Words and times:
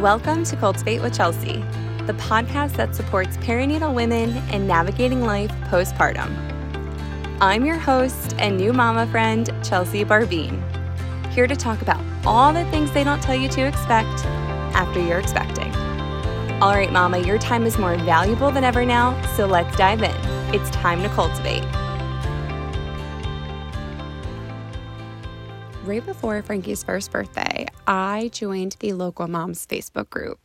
Welcome 0.00 0.44
to 0.44 0.56
Cultivate 0.56 1.02
with 1.02 1.14
Chelsea, 1.14 1.62
the 2.06 2.14
podcast 2.14 2.74
that 2.76 2.94
supports 2.94 3.36
perinatal 3.36 3.94
women 3.94 4.34
in 4.50 4.66
navigating 4.66 5.20
life 5.20 5.50
postpartum. 5.64 6.34
I'm 7.42 7.66
your 7.66 7.76
host 7.76 8.34
and 8.38 8.56
new 8.56 8.72
mama 8.72 9.06
friend, 9.08 9.52
Chelsea 9.62 10.02
Barbine, 10.04 10.64
here 11.32 11.46
to 11.46 11.54
talk 11.54 11.82
about 11.82 12.02
all 12.24 12.50
the 12.50 12.64
things 12.70 12.90
they 12.92 13.04
don't 13.04 13.22
tell 13.22 13.34
you 13.34 13.50
to 13.50 13.66
expect 13.66 14.24
after 14.74 15.02
you're 15.02 15.20
expecting. 15.20 15.70
All 16.62 16.72
right, 16.72 16.90
mama, 16.90 17.18
your 17.18 17.36
time 17.36 17.66
is 17.66 17.76
more 17.76 17.98
valuable 17.98 18.50
than 18.50 18.64
ever 18.64 18.86
now, 18.86 19.20
so 19.36 19.44
let's 19.44 19.76
dive 19.76 20.02
in. 20.02 20.16
It's 20.54 20.70
time 20.70 21.02
to 21.02 21.10
cultivate. 21.10 21.62
Right 25.90 26.06
before 26.06 26.40
Frankie's 26.40 26.84
first 26.84 27.10
birthday, 27.10 27.66
I 27.84 28.30
joined 28.32 28.76
the 28.78 28.92
local 28.92 29.26
moms 29.26 29.66
Facebook 29.66 30.08
group. 30.08 30.38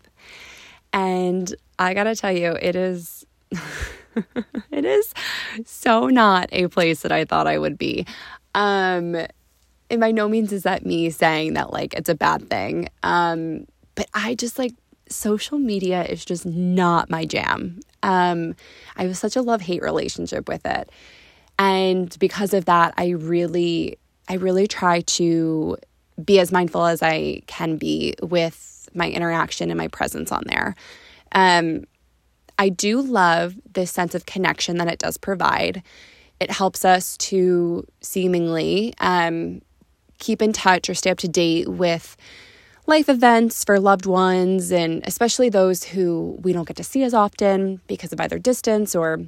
And 0.91 1.53
I 1.77 1.93
got 1.93 2.05
to 2.05 2.15
tell 2.15 2.31
you, 2.31 2.57
it 2.59 2.75
is 2.75 3.27
it 4.71 4.85
is 4.85 5.13
so 5.63 6.07
not 6.07 6.49
a 6.51 6.67
place 6.67 7.03
that 7.03 7.11
I 7.11 7.25
thought 7.25 7.45
I 7.45 7.59
would 7.59 7.77
be. 7.77 8.07
Um 8.55 9.15
and 9.91 10.01
by 10.01 10.11
no 10.11 10.27
means 10.27 10.51
is 10.51 10.63
that 10.63 10.84
me 10.84 11.11
saying 11.11 11.53
that 11.53 11.71
like 11.71 11.93
it's 11.93 12.09
a 12.09 12.15
bad 12.15 12.49
thing. 12.49 12.89
Um 13.03 13.67
but 13.93 14.09
I 14.15 14.34
just 14.34 14.57
like 14.57 14.73
social 15.09 15.59
media 15.59 16.05
is 16.05 16.25
just 16.25 16.48
not 16.48 17.12
my 17.12 17.23
jam. 17.23 17.81
Um 18.01 18.55
I 18.95 19.03
have 19.03 19.15
such 19.15 19.35
a 19.35 19.43
love-hate 19.43 19.84
relationship 19.84 20.48
with 20.48 20.65
it. 20.65 20.89
And 21.59 22.17
because 22.17 22.55
of 22.55 22.65
that, 22.65 22.95
I 22.98 23.09
really 23.09 23.99
I 24.27 24.35
really 24.35 24.67
try 24.67 25.02
to 25.02 25.77
be 26.23 26.39
as 26.39 26.52
mindful 26.52 26.85
as 26.85 27.02
I 27.02 27.41
can 27.47 27.77
be 27.77 28.15
with 28.21 28.90
my 28.93 29.09
interaction 29.09 29.70
and 29.70 29.77
my 29.77 29.87
presence 29.87 30.31
on 30.31 30.43
there. 30.45 30.76
Um, 31.34 31.84
I 32.57 32.70
do 32.70 33.01
love 33.01 33.55
this 33.73 33.91
sense 33.91 34.15
of 34.15 34.26
connection 34.26 34.77
that 34.77 34.87
it 34.87 34.99
does 34.99 35.18
provide. 35.18 35.84
It 36.40 36.51
helps 36.51 36.85
us 36.85 37.18
to 37.18 37.85
seemingly 38.01 38.93
um, 38.99 39.62
keep 40.20 40.41
in 40.41 40.53
touch 40.53 40.90
or 40.90 40.93
stay 40.93 41.09
up 41.09 41.18
to 41.20 41.27
date 41.27 41.68
with 41.68 42.15
life 42.87 43.09
events 43.09 43.63
for 43.63 43.79
loved 43.79 44.05
ones, 44.05 44.71
and 44.71 45.01
especially 45.05 45.49
those 45.49 45.84
who 45.84 46.37
we 46.41 46.53
don't 46.53 46.68
get 46.68 46.77
to 46.77 46.84
see 46.84 47.03
as 47.03 47.13
often 47.13 47.81
because 47.87 48.13
of 48.13 48.21
either 48.21 48.40
distance 48.40 48.96
or 48.96 49.26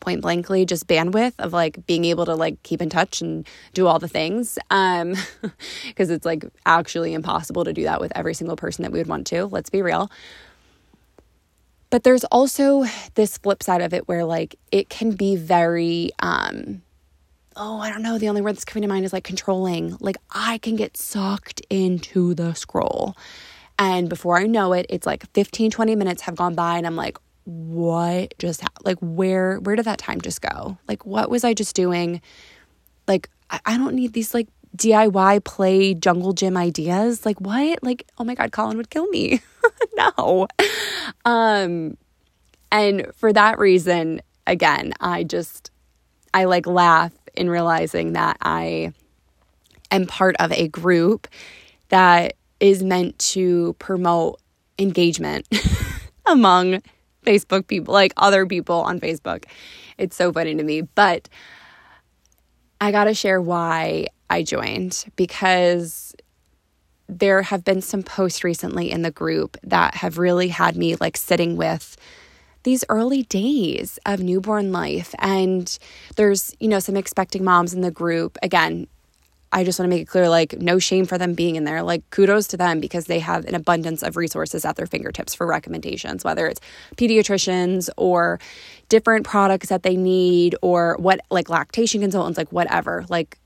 point 0.00 0.20
blankly 0.20 0.66
just 0.66 0.86
bandwidth 0.86 1.32
of 1.38 1.52
like 1.52 1.84
being 1.86 2.04
able 2.04 2.26
to 2.26 2.34
like 2.34 2.62
keep 2.62 2.82
in 2.82 2.90
touch 2.90 3.22
and 3.22 3.46
do 3.72 3.86
all 3.86 3.98
the 3.98 4.08
things 4.08 4.58
um 4.70 5.14
because 5.86 6.10
it's 6.10 6.26
like 6.26 6.44
actually 6.66 7.14
impossible 7.14 7.64
to 7.64 7.72
do 7.72 7.84
that 7.84 8.00
with 8.00 8.12
every 8.14 8.34
single 8.34 8.56
person 8.56 8.82
that 8.82 8.92
we 8.92 8.98
would 8.98 9.06
want 9.06 9.26
to 9.26 9.46
let's 9.46 9.70
be 9.70 9.82
real. 9.82 10.10
But 11.90 12.02
there's 12.02 12.24
also 12.24 12.84
this 13.14 13.38
flip 13.38 13.62
side 13.62 13.80
of 13.80 13.94
it 13.94 14.08
where 14.08 14.24
like 14.24 14.56
it 14.72 14.88
can 14.88 15.12
be 15.12 15.36
very 15.36 16.10
um 16.18 16.82
oh 17.56 17.78
i 17.78 17.88
don't 17.88 18.02
know 18.02 18.18
the 18.18 18.28
only 18.28 18.42
word 18.42 18.56
that's 18.56 18.64
coming 18.64 18.82
to 18.82 18.88
mind 18.88 19.04
is 19.04 19.12
like 19.12 19.24
controlling. 19.24 19.96
Like 20.00 20.16
i 20.30 20.58
can 20.58 20.76
get 20.76 20.96
sucked 20.96 21.62
into 21.70 22.34
the 22.34 22.54
scroll. 22.54 23.16
And 23.78 24.08
before 24.08 24.38
i 24.38 24.44
know 24.44 24.72
it 24.72 24.86
it's 24.88 25.06
like 25.06 25.24
15 25.34 25.70
20 25.70 25.96
minutes 25.96 26.22
have 26.22 26.36
gone 26.36 26.54
by 26.54 26.76
and 26.78 26.86
i'm 26.86 26.96
like 26.96 27.16
what 27.44 28.34
just 28.38 28.62
ha- 28.62 28.68
like 28.84 28.98
where 29.00 29.58
where 29.60 29.76
did 29.76 29.84
that 29.86 29.98
time 29.98 30.20
just 30.20 30.40
go? 30.40 30.78
Like 30.88 31.04
what 31.04 31.30
was 31.30 31.44
i 31.44 31.54
just 31.54 31.76
doing? 31.76 32.20
Like 33.06 33.28
I, 33.50 33.60
I 33.66 33.76
don't 33.76 33.94
need 33.94 34.12
these 34.12 34.34
like 34.34 34.48
diy 34.76 35.44
play 35.44 35.94
jungle 35.94 36.32
gym 36.32 36.56
ideas. 36.56 37.24
Like 37.24 37.40
what? 37.40 37.82
Like 37.82 38.06
oh 38.18 38.24
my 38.24 38.34
god 38.34 38.52
colin 38.52 38.76
would 38.76 38.90
kill 38.90 39.06
me. 39.08 39.40
No. 39.96 40.48
Um 41.24 41.96
and 42.74 43.06
for 43.14 43.32
that 43.32 43.58
reason 43.58 44.20
again 44.46 44.92
i 45.00 45.22
just 45.22 45.70
i 46.34 46.44
like 46.44 46.66
laugh 46.66 47.12
in 47.34 47.48
realizing 47.48 48.12
that 48.12 48.36
i 48.42 48.92
am 49.90 50.06
part 50.06 50.34
of 50.38 50.52
a 50.52 50.68
group 50.68 51.28
that 51.88 52.34
is 52.60 52.82
meant 52.82 53.18
to 53.18 53.74
promote 53.78 54.40
engagement 54.78 55.46
among 56.26 56.82
Facebook 57.24 57.66
people, 57.66 57.92
like 57.94 58.12
other 58.16 58.46
people 58.46 58.76
on 58.76 59.00
Facebook. 59.00 59.44
It's 59.98 60.16
so 60.16 60.32
funny 60.32 60.54
to 60.54 60.62
me. 60.62 60.82
But 60.82 61.28
I 62.80 62.90
got 62.92 63.04
to 63.04 63.14
share 63.14 63.40
why 63.40 64.08
I 64.30 64.42
joined 64.42 65.04
because 65.16 66.14
there 67.08 67.42
have 67.42 67.64
been 67.64 67.82
some 67.82 68.02
posts 68.02 68.44
recently 68.44 68.90
in 68.90 69.02
the 69.02 69.10
group 69.10 69.56
that 69.62 69.94
have 69.96 70.18
really 70.18 70.48
had 70.48 70.76
me 70.76 70.96
like 70.96 71.16
sitting 71.16 71.56
with 71.56 71.96
these 72.62 72.84
early 72.88 73.22
days 73.24 73.98
of 74.06 74.20
newborn 74.20 74.72
life. 74.72 75.14
And 75.18 75.78
there's, 76.16 76.54
you 76.60 76.68
know, 76.68 76.78
some 76.78 76.96
expecting 76.96 77.44
moms 77.44 77.74
in 77.74 77.82
the 77.82 77.90
group. 77.90 78.38
Again, 78.42 78.86
I 79.54 79.62
just 79.62 79.78
want 79.78 79.88
to 79.88 79.96
make 79.96 80.02
it 80.02 80.08
clear 80.08 80.28
like, 80.28 80.60
no 80.60 80.80
shame 80.80 81.06
for 81.06 81.16
them 81.16 81.34
being 81.34 81.54
in 81.54 81.62
there. 81.62 81.80
Like, 81.84 82.10
kudos 82.10 82.48
to 82.48 82.56
them 82.56 82.80
because 82.80 83.04
they 83.04 83.20
have 83.20 83.44
an 83.46 83.54
abundance 83.54 84.02
of 84.02 84.16
resources 84.16 84.64
at 84.64 84.74
their 84.74 84.86
fingertips 84.86 85.32
for 85.32 85.46
recommendations, 85.46 86.24
whether 86.24 86.48
it's 86.48 86.60
pediatricians 86.96 87.88
or 87.96 88.40
different 88.88 89.24
products 89.24 89.68
that 89.68 89.84
they 89.84 89.96
need 89.96 90.56
or 90.60 90.96
what, 90.98 91.20
like 91.30 91.48
lactation 91.48 92.00
consultants, 92.00 92.36
like 92.36 92.50
whatever. 92.50 93.04
Like, 93.08 93.38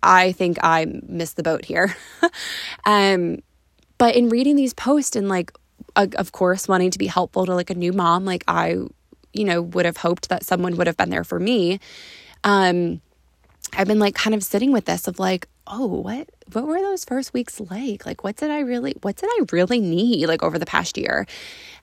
I 0.00 0.30
think 0.30 0.58
I 0.62 0.86
missed 1.08 1.34
the 1.34 1.42
boat 1.42 1.64
here. 1.64 1.96
um, 2.86 3.40
but 3.98 4.14
in 4.14 4.28
reading 4.28 4.54
these 4.54 4.74
posts 4.74 5.16
and 5.16 5.28
like, 5.28 5.50
of 5.96 6.30
course, 6.30 6.68
wanting 6.68 6.92
to 6.92 6.98
be 6.98 7.08
helpful 7.08 7.46
to 7.46 7.54
like 7.54 7.70
a 7.70 7.74
new 7.74 7.92
mom, 7.92 8.24
like 8.24 8.44
I, 8.46 8.76
you 9.32 9.44
know, 9.44 9.62
would 9.62 9.86
have 9.86 9.96
hoped 9.96 10.28
that 10.28 10.44
someone 10.44 10.76
would 10.76 10.86
have 10.86 10.96
been 10.96 11.10
there 11.10 11.24
for 11.24 11.40
me. 11.40 11.80
Um, 12.44 13.00
I've 13.76 13.86
been 13.86 13.98
like 13.98 14.14
kind 14.14 14.34
of 14.34 14.42
sitting 14.42 14.72
with 14.72 14.86
this 14.86 15.08
of 15.08 15.18
like, 15.18 15.48
oh, 15.66 15.86
what 15.86 16.28
what 16.52 16.66
were 16.66 16.80
those 16.80 17.04
first 17.04 17.32
weeks 17.32 17.60
like? 17.60 18.06
Like 18.06 18.24
what 18.24 18.36
did 18.36 18.50
I 18.50 18.60
really 18.60 18.94
what 19.02 19.16
did 19.16 19.28
I 19.28 19.44
really 19.52 19.80
need 19.80 20.26
like 20.26 20.42
over 20.42 20.58
the 20.58 20.66
past 20.66 20.96
year? 20.96 21.26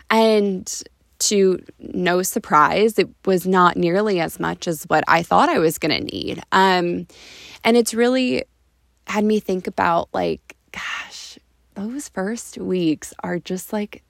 And 0.09 0.83
to 1.17 1.59
no 1.79 2.21
surprise, 2.21 2.99
it 2.99 3.09
was 3.25 3.47
not 3.47 3.77
nearly 3.77 4.19
as 4.19 4.39
much 4.39 4.67
as 4.67 4.83
what 4.85 5.03
I 5.07 5.23
thought 5.23 5.49
I 5.49 5.59
was 5.59 5.77
going 5.77 5.95
to 5.95 6.15
need. 6.15 6.41
Um 6.51 7.07
and 7.63 7.77
it's 7.77 7.93
really 7.93 8.43
had 9.07 9.23
me 9.23 9.39
think 9.39 9.67
about 9.67 10.09
like 10.13 10.55
gosh, 10.71 11.37
those 11.75 12.09
first 12.09 12.57
weeks 12.57 13.13
are 13.23 13.39
just 13.39 13.71
like 13.71 14.03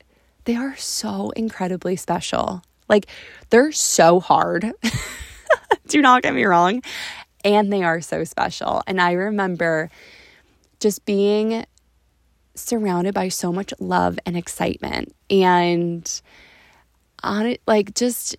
they 0.45 0.55
are 0.55 0.75
so 0.77 1.31
incredibly 1.31 1.95
special. 1.95 2.61
Like 2.87 3.07
they're 3.49 3.71
so 3.71 4.19
hard. 4.19 4.71
Do 5.87 6.01
not 6.01 6.23
get 6.23 6.33
me 6.33 6.45
wrong 6.45 6.81
and 7.45 7.71
they 7.71 7.83
are 7.83 8.01
so 8.01 8.23
special. 8.23 8.81
And 8.87 8.99
I 8.99 9.11
remember 9.11 9.89
just 10.79 11.05
being 11.05 11.65
surrounded 12.55 13.13
by 13.13 13.29
so 13.29 13.53
much 13.53 13.73
love 13.79 14.17
and 14.25 14.35
excitement. 14.35 15.15
And 15.29 16.21
on 17.23 17.45
it 17.45 17.61
like 17.65 17.93
just 17.93 18.35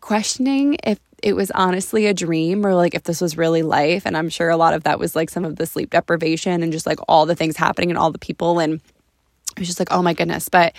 questioning 0.00 0.76
if 0.84 0.98
it 1.22 1.34
was 1.34 1.50
honestly 1.50 2.06
a 2.06 2.14
dream 2.14 2.64
or 2.64 2.74
like 2.74 2.94
if 2.94 3.02
this 3.04 3.20
was 3.20 3.36
really 3.36 3.62
life. 3.62 4.06
And 4.06 4.16
i'm 4.16 4.28
sure 4.28 4.50
a 4.50 4.56
lot 4.56 4.74
of 4.74 4.84
that 4.84 4.98
was 4.98 5.16
like 5.16 5.30
some 5.30 5.44
of 5.44 5.56
the 5.56 5.66
sleep 5.66 5.90
deprivation 5.90 6.62
and 6.62 6.72
just 6.72 6.86
like 6.86 6.98
all 7.08 7.26
the 7.26 7.34
things 7.34 7.56
happening 7.56 7.90
and 7.90 7.98
all 7.98 8.12
the 8.12 8.18
people. 8.18 8.58
And 8.58 8.74
it 8.74 9.58
was 9.58 9.68
just 9.68 9.78
like 9.78 9.90
oh 9.90 10.02
my 10.02 10.14
goodness. 10.14 10.48
But 10.48 10.74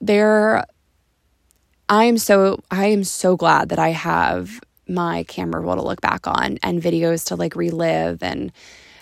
there 0.00 0.64
i 1.88 2.04
am 2.04 2.18
so 2.18 2.60
i 2.72 2.86
am 2.86 3.04
so 3.04 3.36
glad 3.36 3.68
that 3.68 3.78
i 3.78 3.90
have 3.90 4.60
my 4.88 5.24
camera 5.24 5.60
roll 5.60 5.76
to 5.76 5.82
look 5.82 6.00
back 6.00 6.26
on 6.26 6.58
and 6.62 6.82
videos 6.82 7.26
to 7.26 7.36
like 7.36 7.56
relive 7.56 8.22
and 8.22 8.52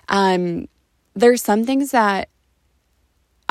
um 0.08 0.68
there's 1.14 1.42
some 1.42 1.64
things 1.64 1.90
that 1.90 2.28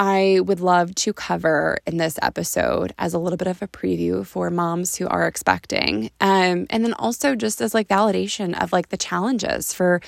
I 0.01 0.39
would 0.45 0.61
love 0.61 0.95
to 0.95 1.11
cover 1.11 1.79
in 1.85 1.97
this 1.97 2.17
episode 2.21 2.93
as 2.97 3.13
a 3.13 3.19
little 3.19 3.35
bit 3.35 3.49
of 3.49 3.61
a 3.61 3.67
preview 3.67 4.25
for 4.25 4.49
moms 4.49 4.95
who 4.95 5.05
are 5.09 5.27
expecting. 5.27 6.09
Um, 6.21 6.67
and 6.69 6.85
then 6.85 6.93
also 6.93 7.35
just 7.35 7.59
as 7.59 7.73
like 7.73 7.89
validation 7.89 8.57
of 8.63 8.71
like 8.71 8.89
the 8.89 8.97
challenges 8.97 9.73
for 9.73 9.99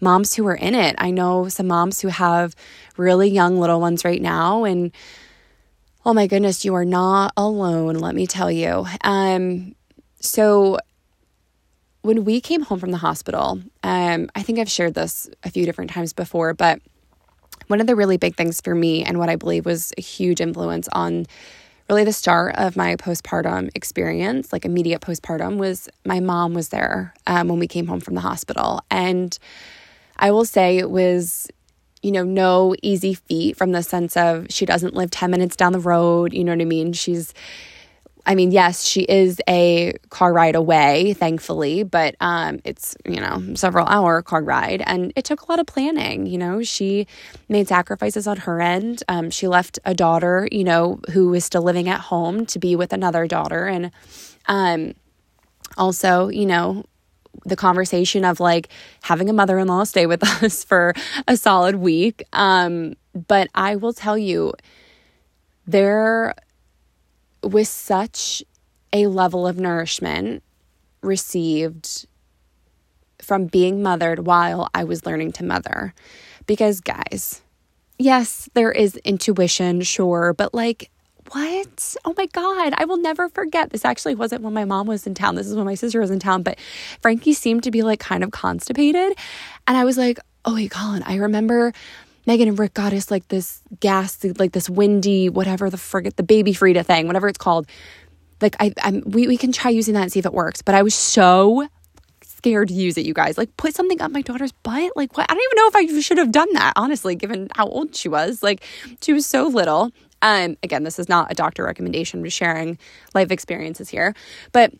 moms 0.00 0.34
who 0.34 0.44
are 0.48 0.56
in 0.56 0.74
it. 0.74 0.96
I 0.98 1.12
know 1.12 1.48
some 1.48 1.68
moms 1.68 2.00
who 2.00 2.08
have 2.08 2.56
really 2.96 3.30
young 3.30 3.60
little 3.60 3.80
ones 3.80 4.04
right 4.04 4.20
now 4.20 4.64
and 4.64 4.90
oh 6.04 6.12
my 6.12 6.26
goodness, 6.26 6.64
you 6.64 6.74
are 6.74 6.84
not 6.84 7.32
alone, 7.36 7.94
let 7.94 8.16
me 8.16 8.26
tell 8.26 8.50
you. 8.50 8.84
Um, 9.04 9.76
so 10.18 10.78
when 12.06 12.24
we 12.24 12.40
came 12.40 12.62
home 12.62 12.78
from 12.78 12.92
the 12.92 12.98
hospital, 12.98 13.60
um, 13.82 14.30
I 14.36 14.42
think 14.42 14.60
I've 14.60 14.70
shared 14.70 14.94
this 14.94 15.28
a 15.42 15.50
few 15.50 15.66
different 15.66 15.90
times 15.90 16.12
before, 16.12 16.54
but 16.54 16.80
one 17.66 17.80
of 17.80 17.88
the 17.88 17.96
really 17.96 18.16
big 18.16 18.36
things 18.36 18.60
for 18.60 18.76
me 18.76 19.02
and 19.02 19.18
what 19.18 19.28
I 19.28 19.34
believe 19.34 19.66
was 19.66 19.92
a 19.98 20.00
huge 20.00 20.40
influence 20.40 20.86
on 20.92 21.26
really 21.90 22.04
the 22.04 22.12
start 22.12 22.54
of 22.56 22.76
my 22.76 22.94
postpartum 22.94 23.70
experience, 23.74 24.52
like 24.52 24.64
immediate 24.64 25.00
postpartum, 25.00 25.56
was 25.56 25.88
my 26.04 26.20
mom 26.20 26.54
was 26.54 26.68
there 26.68 27.12
um, 27.26 27.48
when 27.48 27.58
we 27.58 27.66
came 27.66 27.88
home 27.88 28.00
from 28.00 28.14
the 28.14 28.20
hospital. 28.20 28.82
And 28.88 29.36
I 30.16 30.30
will 30.30 30.44
say 30.44 30.78
it 30.78 30.90
was 30.90 31.48
you 32.02 32.12
know, 32.12 32.22
no 32.22 32.76
easy 32.82 33.14
feat 33.14 33.56
from 33.56 33.72
the 33.72 33.82
sense 33.82 34.16
of 34.16 34.46
she 34.48 34.64
doesn't 34.64 34.94
live 34.94 35.10
10 35.10 35.28
minutes 35.28 35.56
down 35.56 35.72
the 35.72 35.80
road. 35.80 36.32
You 36.32 36.44
know 36.44 36.52
what 36.52 36.60
I 36.60 36.66
mean? 36.66 36.92
She's, 36.92 37.34
I 38.26 38.34
mean, 38.34 38.50
yes, 38.50 38.84
she 38.84 39.02
is 39.02 39.40
a 39.48 39.94
car 40.10 40.32
ride 40.32 40.56
away, 40.56 41.14
thankfully, 41.14 41.84
but 41.84 42.16
um, 42.20 42.58
it's, 42.64 42.96
you 43.04 43.20
know, 43.20 43.54
several 43.54 43.86
hour 43.86 44.20
car 44.20 44.42
ride. 44.42 44.82
And 44.84 45.12
it 45.14 45.24
took 45.24 45.42
a 45.42 45.50
lot 45.50 45.60
of 45.60 45.66
planning. 45.66 46.26
You 46.26 46.38
know, 46.38 46.62
she 46.64 47.06
made 47.48 47.68
sacrifices 47.68 48.26
on 48.26 48.38
her 48.38 48.60
end. 48.60 49.04
Um, 49.08 49.30
she 49.30 49.46
left 49.46 49.78
a 49.84 49.94
daughter, 49.94 50.48
you 50.50 50.64
know, 50.64 50.98
who 51.12 51.32
is 51.34 51.44
still 51.44 51.62
living 51.62 51.88
at 51.88 52.00
home 52.00 52.46
to 52.46 52.58
be 52.58 52.74
with 52.74 52.92
another 52.92 53.28
daughter. 53.28 53.66
And 53.66 53.92
um, 54.48 54.94
also, 55.78 56.28
you 56.28 56.46
know, 56.46 56.84
the 57.44 57.56
conversation 57.56 58.24
of 58.24 58.40
like 58.40 58.70
having 59.02 59.30
a 59.30 59.32
mother 59.32 59.58
in 59.58 59.68
law 59.68 59.84
stay 59.84 60.06
with 60.06 60.24
us 60.42 60.64
for 60.64 60.94
a 61.28 61.36
solid 61.36 61.76
week. 61.76 62.24
Um, 62.32 62.94
but 63.28 63.48
I 63.54 63.76
will 63.76 63.92
tell 63.92 64.18
you, 64.18 64.52
there 65.68 66.34
was 67.42 67.68
such 67.68 68.42
a 68.92 69.06
level 69.06 69.46
of 69.46 69.58
nourishment 69.58 70.42
received 71.02 72.06
from 73.20 73.46
being 73.46 73.82
mothered 73.82 74.26
while 74.26 74.68
I 74.74 74.84
was 74.84 75.06
learning 75.06 75.32
to 75.32 75.44
mother. 75.44 75.94
Because, 76.46 76.80
guys, 76.80 77.42
yes, 77.98 78.48
there 78.54 78.72
is 78.72 78.96
intuition, 78.98 79.82
sure, 79.82 80.32
but 80.32 80.54
like, 80.54 80.90
what? 81.32 81.96
Oh 82.04 82.14
my 82.16 82.26
God, 82.26 82.72
I 82.76 82.84
will 82.84 82.98
never 82.98 83.28
forget. 83.28 83.70
This 83.70 83.84
actually 83.84 84.14
wasn't 84.14 84.42
when 84.42 84.54
my 84.54 84.64
mom 84.64 84.86
was 84.86 85.06
in 85.06 85.14
town. 85.14 85.34
This 85.34 85.48
is 85.48 85.56
when 85.56 85.64
my 85.64 85.74
sister 85.74 86.00
was 86.00 86.10
in 86.10 86.20
town, 86.20 86.42
but 86.42 86.58
Frankie 87.00 87.32
seemed 87.32 87.64
to 87.64 87.72
be 87.72 87.82
like 87.82 87.98
kind 87.98 88.22
of 88.22 88.30
constipated. 88.30 89.18
And 89.66 89.76
I 89.76 89.84
was 89.84 89.98
like, 89.98 90.20
oh, 90.44 90.54
wait, 90.54 90.70
Colin, 90.70 91.02
I 91.04 91.16
remember 91.16 91.72
Megan 92.26 92.48
and 92.48 92.58
Rick 92.58 92.74
got 92.74 92.92
us 92.92 93.10
like 93.10 93.28
this 93.28 93.62
gas, 93.80 94.24
like 94.38 94.52
this 94.52 94.68
Windi, 94.68 95.30
whatever 95.30 95.70
the 95.70 95.78
frigate, 95.78 96.16
the 96.16 96.22
baby 96.22 96.52
Frida 96.52 96.82
thing, 96.84 97.06
whatever 97.06 97.28
it's 97.28 97.38
called. 97.38 97.66
Like 98.40 98.56
I, 98.60 98.74
I'm, 98.82 99.02
we 99.06 99.26
we 99.28 99.36
can 99.36 99.52
try 99.52 99.70
using 99.70 99.94
that 99.94 100.02
and 100.02 100.12
see 100.12 100.18
if 100.18 100.26
it 100.26 100.34
works. 100.34 100.60
But 100.60 100.74
I 100.74 100.82
was 100.82 100.94
so 100.94 101.68
scared 102.22 102.68
to 102.68 102.74
use 102.74 102.98
it, 102.98 103.06
you 103.06 103.14
guys. 103.14 103.38
Like 103.38 103.56
put 103.56 103.74
something 103.74 104.00
up 104.00 104.10
my 104.10 104.22
daughter's 104.22 104.52
butt. 104.52 104.92
Like 104.96 105.16
what? 105.16 105.30
I 105.30 105.34
don't 105.34 105.42
even 105.42 105.56
know 105.56 105.68
if 105.68 105.96
I 105.96 106.00
should 106.00 106.18
have 106.18 106.32
done 106.32 106.52
that, 106.52 106.74
honestly, 106.76 107.14
given 107.14 107.48
how 107.54 107.66
old 107.66 107.94
she 107.94 108.08
was. 108.08 108.42
Like 108.42 108.64
she 109.00 109.12
was 109.12 109.26
so 109.26 109.46
little. 109.46 109.90
Um, 110.22 110.56
again, 110.62 110.82
this 110.82 110.98
is 110.98 111.08
not 111.08 111.30
a 111.30 111.34
doctor 111.34 111.64
recommendation. 111.64 112.20
I'm 112.20 112.24
just 112.24 112.36
sharing 112.36 112.78
life 113.14 113.30
experiences 113.30 113.88
here, 113.88 114.14
but 114.52 114.72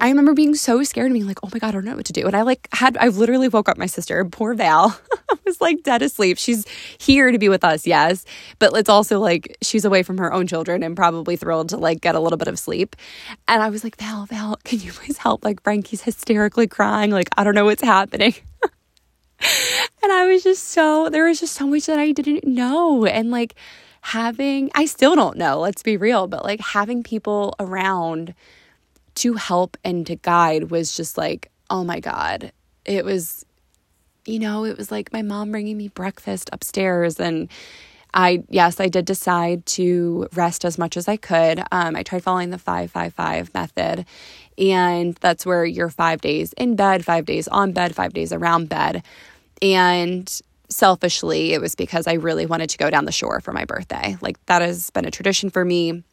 I 0.00 0.08
remember 0.08 0.32
being 0.32 0.54
so 0.54 0.82
scared 0.84 1.06
and 1.06 1.14
being 1.14 1.26
like, 1.26 1.40
oh 1.42 1.48
my 1.52 1.58
God, 1.58 1.68
I 1.68 1.70
don't 1.72 1.84
know 1.84 1.96
what 1.96 2.06
to 2.06 2.12
do. 2.12 2.26
And 2.26 2.36
I 2.36 2.42
like 2.42 2.68
had, 2.72 2.96
I 2.98 3.08
literally 3.08 3.48
woke 3.48 3.68
up 3.68 3.76
my 3.76 3.86
sister, 3.86 4.24
poor 4.24 4.54
Val, 4.54 4.98
was 5.44 5.60
like 5.60 5.82
dead 5.82 6.02
asleep. 6.02 6.38
She's 6.38 6.64
here 6.98 7.32
to 7.32 7.38
be 7.38 7.48
with 7.48 7.64
us, 7.64 7.86
yes. 7.86 8.24
But 8.58 8.72
it's 8.76 8.88
also 8.88 9.18
like 9.18 9.56
she's 9.62 9.84
away 9.84 10.02
from 10.04 10.18
her 10.18 10.32
own 10.32 10.46
children 10.46 10.82
and 10.82 10.96
probably 10.96 11.36
thrilled 11.36 11.70
to 11.70 11.76
like 11.76 12.00
get 12.00 12.14
a 12.14 12.20
little 12.20 12.36
bit 12.36 12.48
of 12.48 12.58
sleep. 12.58 12.94
And 13.48 13.62
I 13.62 13.70
was 13.70 13.82
like, 13.82 13.96
Val, 13.96 14.26
Val, 14.26 14.56
can 14.64 14.80
you 14.80 14.92
please 14.92 15.18
help? 15.18 15.44
Like 15.44 15.62
Frankie's 15.62 16.02
hysterically 16.02 16.68
crying. 16.68 17.10
Like, 17.10 17.28
I 17.36 17.42
don't 17.42 17.54
know 17.54 17.64
what's 17.64 17.82
happening. 17.82 18.34
and 20.02 20.12
I 20.12 20.26
was 20.26 20.44
just 20.44 20.68
so, 20.68 21.08
there 21.08 21.24
was 21.24 21.40
just 21.40 21.54
so 21.54 21.66
much 21.66 21.86
that 21.86 21.98
I 21.98 22.12
didn't 22.12 22.44
know. 22.44 23.04
And 23.04 23.32
like 23.32 23.54
having, 24.02 24.70
I 24.74 24.86
still 24.86 25.16
don't 25.16 25.36
know, 25.36 25.58
let's 25.58 25.82
be 25.82 25.96
real, 25.96 26.28
but 26.28 26.44
like 26.44 26.60
having 26.60 27.02
people 27.02 27.56
around 27.58 28.34
to 29.18 29.34
help 29.34 29.76
and 29.84 30.06
to 30.06 30.16
guide 30.16 30.70
was 30.70 30.96
just 30.96 31.18
like, 31.18 31.50
oh 31.70 31.84
my 31.84 32.00
God. 32.00 32.52
It 32.84 33.04
was, 33.04 33.44
you 34.24 34.38
know, 34.38 34.64
it 34.64 34.78
was 34.78 34.90
like 34.90 35.12
my 35.12 35.22
mom 35.22 35.50
bringing 35.50 35.76
me 35.76 35.88
breakfast 35.88 36.48
upstairs. 36.52 37.18
And 37.18 37.48
I, 38.14 38.44
yes, 38.48 38.80
I 38.80 38.88
did 38.88 39.04
decide 39.04 39.66
to 39.66 40.28
rest 40.34 40.64
as 40.64 40.78
much 40.78 40.96
as 40.96 41.08
I 41.08 41.16
could. 41.16 41.62
Um, 41.72 41.96
I 41.96 42.02
tried 42.02 42.22
following 42.22 42.50
the 42.50 42.58
555 42.58 43.52
method. 43.54 44.06
And 44.56 45.14
that's 45.16 45.44
where 45.44 45.64
you're 45.64 45.90
five 45.90 46.20
days 46.20 46.52
in 46.54 46.76
bed, 46.76 47.04
five 47.04 47.26
days 47.26 47.48
on 47.48 47.72
bed, 47.72 47.94
five 47.94 48.12
days 48.12 48.32
around 48.32 48.68
bed. 48.68 49.02
And 49.60 50.40
selfishly, 50.68 51.54
it 51.54 51.60
was 51.60 51.74
because 51.74 52.06
I 52.06 52.14
really 52.14 52.46
wanted 52.46 52.70
to 52.70 52.78
go 52.78 52.90
down 52.90 53.04
the 53.04 53.12
shore 53.12 53.40
for 53.40 53.52
my 53.52 53.64
birthday. 53.64 54.16
Like 54.20 54.44
that 54.46 54.62
has 54.62 54.90
been 54.90 55.04
a 55.04 55.10
tradition 55.10 55.50
for 55.50 55.64
me. 55.64 56.04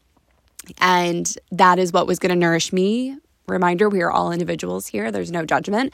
And 0.79 1.31
that 1.51 1.79
is 1.79 1.94
what 1.94 2.07
was 2.07 2.19
going 2.19 2.29
to 2.29 2.35
nourish 2.35 2.73
me. 2.73 3.17
Reminder, 3.47 3.89
we 3.89 4.01
are 4.01 4.12
all 4.12 4.31
individuals 4.31 4.88
here, 4.88 5.12
there's 5.12 5.31
no 5.31 5.45
judgment. 5.45 5.94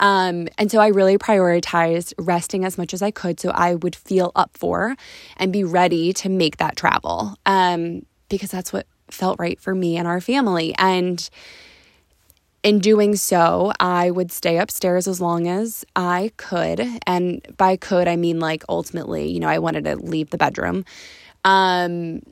Um, 0.00 0.48
and 0.58 0.70
so 0.70 0.78
I 0.78 0.88
really 0.88 1.18
prioritized 1.18 2.14
resting 2.18 2.64
as 2.64 2.78
much 2.78 2.92
as 2.92 3.02
I 3.02 3.10
could 3.10 3.40
so 3.40 3.50
I 3.50 3.74
would 3.74 3.96
feel 3.96 4.32
up 4.34 4.50
for 4.56 4.96
and 5.36 5.52
be 5.52 5.64
ready 5.64 6.12
to 6.14 6.28
make 6.28 6.58
that 6.58 6.76
travel 6.76 7.36
um, 7.46 8.04
because 8.28 8.50
that's 8.50 8.72
what 8.72 8.86
felt 9.10 9.38
right 9.38 9.60
for 9.60 9.74
me 9.74 9.96
and 9.96 10.06
our 10.06 10.20
family. 10.20 10.74
And 10.78 11.28
in 12.62 12.80
doing 12.80 13.14
so, 13.14 13.72
I 13.78 14.10
would 14.10 14.32
stay 14.32 14.58
upstairs 14.58 15.06
as 15.06 15.20
long 15.20 15.46
as 15.46 15.84
I 15.94 16.32
could. 16.36 16.84
And 17.06 17.46
by 17.56 17.76
could, 17.76 18.08
I 18.08 18.16
mean 18.16 18.40
like 18.40 18.64
ultimately, 18.68 19.30
you 19.30 19.38
know, 19.38 19.48
I 19.48 19.60
wanted 19.60 19.84
to 19.84 19.96
leave 19.96 20.30
the 20.30 20.38
bedroom. 20.38 20.84
Um, 21.44 22.22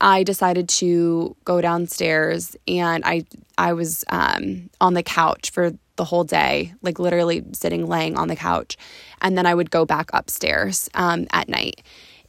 I 0.00 0.22
decided 0.22 0.68
to 0.68 1.36
go 1.44 1.60
downstairs 1.60 2.56
and 2.66 3.04
I 3.04 3.24
I 3.58 3.72
was 3.72 4.04
um, 4.08 4.70
on 4.80 4.94
the 4.94 5.02
couch 5.02 5.50
for 5.50 5.72
the 5.96 6.04
whole 6.04 6.24
day, 6.24 6.74
like 6.82 6.98
literally 6.98 7.44
sitting 7.52 7.86
laying 7.86 8.16
on 8.16 8.28
the 8.28 8.36
couch, 8.36 8.76
and 9.20 9.36
then 9.36 9.46
I 9.46 9.54
would 9.54 9.70
go 9.70 9.84
back 9.84 10.10
upstairs 10.12 10.88
um, 10.94 11.26
at 11.32 11.48
night, 11.48 11.82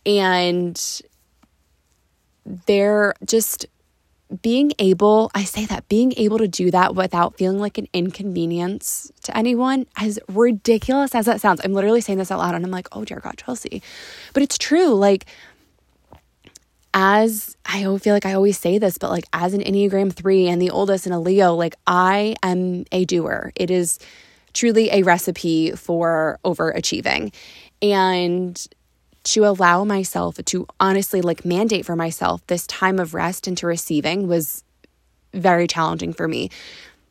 and 0.05 1.01
they're 2.65 3.13
just 3.25 3.65
being 4.41 4.71
able 4.79 5.29
i 5.35 5.43
say 5.43 5.65
that 5.65 5.87
being 5.89 6.11
able 6.17 6.39
to 6.39 6.47
do 6.47 6.71
that 6.71 6.95
without 6.95 7.37
feeling 7.37 7.59
like 7.59 7.77
an 7.77 7.87
inconvenience 7.93 9.11
to 9.21 9.35
anyone 9.37 9.85
as 9.97 10.17
ridiculous 10.27 11.13
as 11.13 11.25
that 11.25 11.39
sounds 11.39 11.61
i'm 11.63 11.73
literally 11.73 12.01
saying 12.01 12.17
this 12.17 12.31
out 12.31 12.39
loud 12.39 12.55
and 12.55 12.65
i'm 12.65 12.71
like 12.71 12.87
oh 12.93 13.05
dear 13.05 13.19
god 13.19 13.37
chelsea. 13.37 13.81
But 14.33 14.41
it's 14.41 14.57
true 14.57 14.93
like 14.95 15.25
as 16.93 17.57
I 17.65 17.83
feel 17.97 18.13
like 18.13 18.25
I 18.25 18.33
always 18.33 18.59
say 18.59 18.77
this, 18.77 18.97
but 18.97 19.09
like 19.09 19.25
as 19.33 19.53
an 19.53 19.61
Enneagram 19.61 20.13
3 20.13 20.47
and 20.47 20.61
the 20.61 20.69
oldest 20.69 21.05
and 21.05 21.15
a 21.15 21.19
Leo, 21.19 21.55
like 21.55 21.75
I 21.87 22.35
am 22.43 22.85
a 22.91 23.05
doer. 23.05 23.51
It 23.55 23.71
is 23.71 23.99
truly 24.53 24.91
a 24.91 25.03
recipe 25.03 25.71
for 25.71 26.39
overachieving. 26.45 27.33
And 27.81 28.65
to 29.23 29.45
allow 29.45 29.83
myself 29.83 30.37
to 30.43 30.67
honestly 30.79 31.21
like 31.21 31.45
mandate 31.45 31.85
for 31.85 31.95
myself 31.95 32.45
this 32.47 32.67
time 32.67 32.99
of 32.99 33.13
rest 33.13 33.47
into 33.47 33.65
receiving 33.65 34.27
was 34.27 34.63
very 35.33 35.67
challenging 35.67 36.13
for 36.13 36.27
me. 36.27 36.49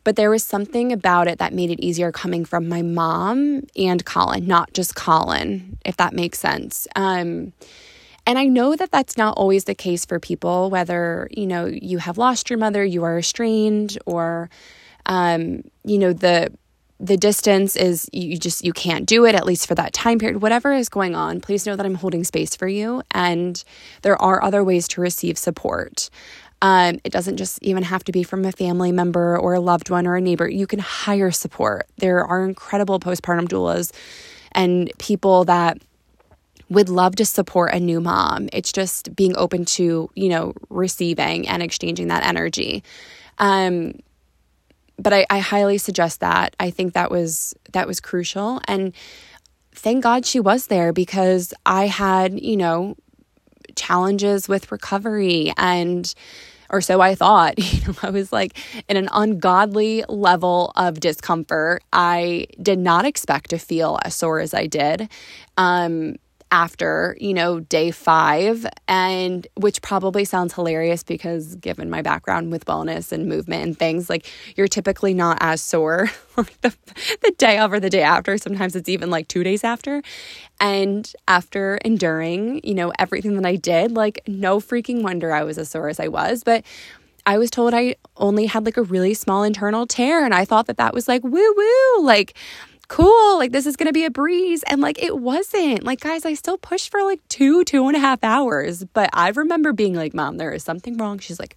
But 0.04 0.16
there 0.16 0.30
was 0.30 0.42
something 0.42 0.92
about 0.92 1.28
it 1.28 1.38
that 1.38 1.54
made 1.54 1.70
it 1.70 1.80
easier 1.80 2.10
coming 2.12 2.44
from 2.44 2.68
my 2.68 2.82
mom 2.82 3.62
and 3.76 4.04
Colin, 4.04 4.46
not 4.46 4.72
just 4.74 4.94
Colin, 4.94 5.78
if 5.84 5.96
that 5.96 6.12
makes 6.12 6.38
sense. 6.38 6.88
Um, 6.96 7.52
and 8.26 8.38
I 8.38 8.44
know 8.44 8.76
that 8.76 8.90
that's 8.90 9.16
not 9.16 9.36
always 9.36 9.64
the 9.64 9.74
case 9.74 10.04
for 10.04 10.20
people, 10.20 10.70
whether, 10.70 11.28
you 11.30 11.46
know, 11.46 11.66
you 11.66 11.98
have 11.98 12.18
lost 12.18 12.50
your 12.50 12.58
mother, 12.58 12.84
you 12.84 13.04
are 13.04 13.18
estranged, 13.18 13.98
or, 14.06 14.48
um, 15.06 15.62
you 15.84 15.98
know, 15.98 16.12
the, 16.12 16.52
the 17.00 17.16
distance 17.16 17.74
is 17.74 18.08
you 18.12 18.38
just 18.38 18.64
you 18.64 18.72
can't 18.72 19.06
do 19.06 19.26
it 19.26 19.34
at 19.34 19.44
least 19.44 19.66
for 19.66 19.74
that 19.74 19.92
time 19.92 20.20
period. 20.20 20.40
Whatever 20.40 20.72
is 20.72 20.88
going 20.88 21.16
on 21.16 21.40
please 21.40 21.66
know 21.66 21.74
that 21.74 21.84
i'm 21.84 21.96
holding 21.96 22.22
space 22.22 22.54
for 22.54 22.68
you 22.68 23.02
and 23.10 23.64
there 24.02 24.20
are 24.22 24.40
other 24.40 24.62
ways 24.62 24.86
to 24.88 25.00
receive 25.00 25.36
support. 25.36 26.08
Um, 26.62 27.00
it 27.02 27.10
doesn't 27.10 27.38
just 27.38 27.60
even 27.60 27.82
have 27.82 28.04
to 28.04 28.12
be 28.12 28.22
from 28.22 28.44
a 28.44 28.52
family 28.52 28.92
member 28.92 29.36
or 29.36 29.54
a 29.54 29.60
loved 29.60 29.90
one 29.90 30.06
or 30.06 30.14
a 30.14 30.20
neighbor. 30.20 30.48
You 30.48 30.68
can 30.68 30.78
hire 30.78 31.32
support. 31.32 31.88
There 31.98 32.24
are 32.24 32.44
incredible 32.44 33.00
postpartum 33.00 33.48
doulas 33.48 33.90
and 34.52 34.92
people 34.98 35.44
that 35.46 35.78
would 36.72 36.88
love 36.88 37.16
to 37.16 37.24
support 37.24 37.74
a 37.74 37.80
new 37.80 38.00
mom. 38.00 38.48
It's 38.52 38.72
just 38.72 39.14
being 39.14 39.36
open 39.36 39.64
to, 39.66 40.10
you 40.14 40.28
know, 40.28 40.54
receiving 40.70 41.48
and 41.48 41.62
exchanging 41.62 42.08
that 42.08 42.24
energy. 42.24 42.82
Um, 43.38 43.94
but 44.98 45.12
I, 45.12 45.26
I 45.30 45.38
highly 45.38 45.78
suggest 45.78 46.20
that. 46.20 46.54
I 46.60 46.70
think 46.70 46.94
that 46.94 47.10
was 47.10 47.54
that 47.72 47.86
was 47.86 48.00
crucial. 48.00 48.60
And 48.66 48.92
thank 49.74 50.02
God 50.02 50.26
she 50.26 50.40
was 50.40 50.66
there 50.66 50.92
because 50.92 51.54
I 51.66 51.86
had, 51.86 52.40
you 52.40 52.56
know, 52.56 52.96
challenges 53.74 54.48
with 54.48 54.70
recovery 54.70 55.52
and 55.56 56.12
or 56.70 56.80
so 56.80 57.00
I 57.00 57.14
thought. 57.14 57.54
You 57.72 57.88
know, 57.88 57.94
I 58.02 58.10
was 58.10 58.32
like 58.32 58.56
in 58.88 58.96
an 58.96 59.08
ungodly 59.12 60.04
level 60.08 60.72
of 60.76 61.00
discomfort. 61.00 61.82
I 61.92 62.46
did 62.60 62.78
not 62.78 63.04
expect 63.04 63.50
to 63.50 63.58
feel 63.58 63.98
as 64.04 64.14
sore 64.14 64.40
as 64.40 64.54
I 64.54 64.66
did. 64.66 65.08
Um, 65.56 66.16
after, 66.52 67.16
you 67.18 67.32
know, 67.32 67.60
day 67.60 67.90
five, 67.90 68.66
and 68.86 69.46
which 69.56 69.80
probably 69.80 70.24
sounds 70.24 70.52
hilarious 70.52 71.02
because 71.02 71.56
given 71.56 71.88
my 71.88 72.02
background 72.02 72.52
with 72.52 72.66
wellness 72.66 73.10
and 73.10 73.26
movement 73.26 73.64
and 73.64 73.78
things, 73.78 74.10
like 74.10 74.30
you're 74.54 74.68
typically 74.68 75.14
not 75.14 75.38
as 75.40 75.62
sore 75.62 76.10
the, 76.36 76.76
the 77.22 77.34
day 77.38 77.58
of 77.58 77.72
or 77.72 77.80
the 77.80 77.88
day 77.88 78.02
after. 78.02 78.36
Sometimes 78.36 78.76
it's 78.76 78.88
even 78.90 79.08
like 79.10 79.28
two 79.28 79.42
days 79.42 79.64
after. 79.64 80.02
And 80.60 81.10
after 81.26 81.78
enduring, 81.86 82.60
you 82.62 82.74
know, 82.74 82.92
everything 82.98 83.34
that 83.36 83.46
I 83.46 83.56
did, 83.56 83.92
like 83.92 84.20
no 84.28 84.60
freaking 84.60 85.02
wonder 85.02 85.32
I 85.32 85.44
was 85.44 85.56
as 85.56 85.70
sore 85.70 85.88
as 85.88 85.98
I 85.98 86.08
was. 86.08 86.44
But 86.44 86.64
I 87.24 87.38
was 87.38 87.50
told 87.50 87.72
I 87.72 87.96
only 88.16 88.46
had 88.46 88.66
like 88.66 88.76
a 88.76 88.82
really 88.82 89.14
small 89.14 89.42
internal 89.42 89.86
tear, 89.86 90.24
and 90.24 90.34
I 90.34 90.44
thought 90.44 90.66
that 90.66 90.76
that 90.76 90.92
was 90.92 91.08
like 91.08 91.22
woo 91.22 91.54
woo, 91.56 92.04
like 92.04 92.36
cool, 92.88 93.38
like 93.38 93.52
this 93.52 93.66
is 93.66 93.76
gonna 93.76 93.92
be 93.92 94.04
a 94.04 94.10
breeze. 94.10 94.62
And 94.64 94.80
like 94.80 95.02
it 95.02 95.18
wasn't. 95.18 95.84
Like, 95.84 96.00
guys, 96.00 96.24
I 96.24 96.34
still 96.34 96.58
pushed 96.58 96.90
for 96.90 97.02
like 97.02 97.26
two, 97.28 97.64
two 97.64 97.86
and 97.86 97.96
a 97.96 98.00
half 98.00 98.22
hours. 98.22 98.84
But 98.84 99.10
I 99.12 99.28
remember 99.30 99.72
being 99.72 99.94
like, 99.94 100.14
Mom, 100.14 100.36
there 100.36 100.52
is 100.52 100.62
something 100.62 100.96
wrong. 100.96 101.18
She's 101.18 101.40
like, 101.40 101.56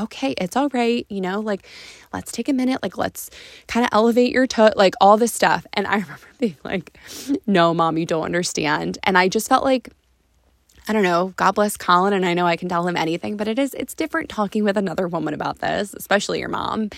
okay, 0.00 0.34
it's 0.38 0.56
all 0.56 0.68
right, 0.70 1.06
you 1.08 1.20
know, 1.20 1.40
like 1.40 1.66
let's 2.12 2.32
take 2.32 2.48
a 2.48 2.52
minute, 2.52 2.82
like 2.82 2.96
let's 2.96 3.30
kind 3.66 3.84
of 3.84 3.90
elevate 3.92 4.32
your 4.32 4.46
toe, 4.46 4.70
like 4.76 4.94
all 5.00 5.16
this 5.16 5.32
stuff. 5.32 5.66
And 5.74 5.86
I 5.86 5.94
remember 5.98 6.26
being 6.38 6.56
like, 6.64 6.96
no, 7.46 7.74
mom, 7.74 7.98
you 7.98 8.06
don't 8.06 8.24
understand. 8.24 8.98
And 9.04 9.18
I 9.18 9.28
just 9.28 9.48
felt 9.48 9.64
like, 9.64 9.90
I 10.88 10.92
don't 10.92 11.04
know, 11.04 11.32
God 11.36 11.52
bless 11.52 11.76
Colin, 11.76 12.12
and 12.12 12.26
I 12.26 12.34
know 12.34 12.46
I 12.46 12.56
can 12.56 12.68
tell 12.68 12.88
him 12.88 12.96
anything, 12.96 13.36
but 13.36 13.46
it 13.46 13.58
is, 13.58 13.72
it's 13.74 13.94
different 13.94 14.28
talking 14.28 14.64
with 14.64 14.76
another 14.76 15.06
woman 15.06 15.32
about 15.32 15.60
this, 15.60 15.94
especially 15.94 16.40
your 16.40 16.48
mom 16.48 16.90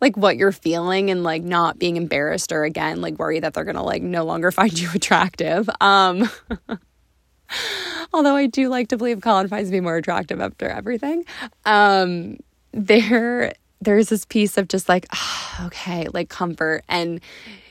like 0.00 0.16
what 0.16 0.36
you're 0.36 0.52
feeling 0.52 1.10
and 1.10 1.22
like 1.22 1.42
not 1.42 1.78
being 1.78 1.96
embarrassed 1.96 2.52
or 2.52 2.64
again 2.64 3.00
like 3.00 3.18
worry 3.18 3.40
that 3.40 3.54
they're 3.54 3.64
gonna 3.64 3.82
like 3.82 4.02
no 4.02 4.24
longer 4.24 4.50
find 4.60 4.78
you 4.78 4.88
attractive. 4.94 5.68
Um 5.80 6.28
although 8.12 8.36
i 8.36 8.46
do 8.46 8.68
like 8.68 8.88
to 8.88 8.96
believe 8.96 9.20
colin 9.20 9.48
finds 9.48 9.70
me 9.72 9.80
more 9.80 9.96
attractive 9.96 10.40
after 10.40 10.68
everything. 10.68 11.24
Um 11.64 12.38
there 12.72 13.52
there's 13.80 14.08
this 14.08 14.24
piece 14.24 14.56
of 14.58 14.68
just 14.68 14.88
like 14.88 15.06
oh, 15.14 15.60
okay 15.66 16.08
like 16.12 16.28
comfort. 16.28 16.84
And 16.88 17.20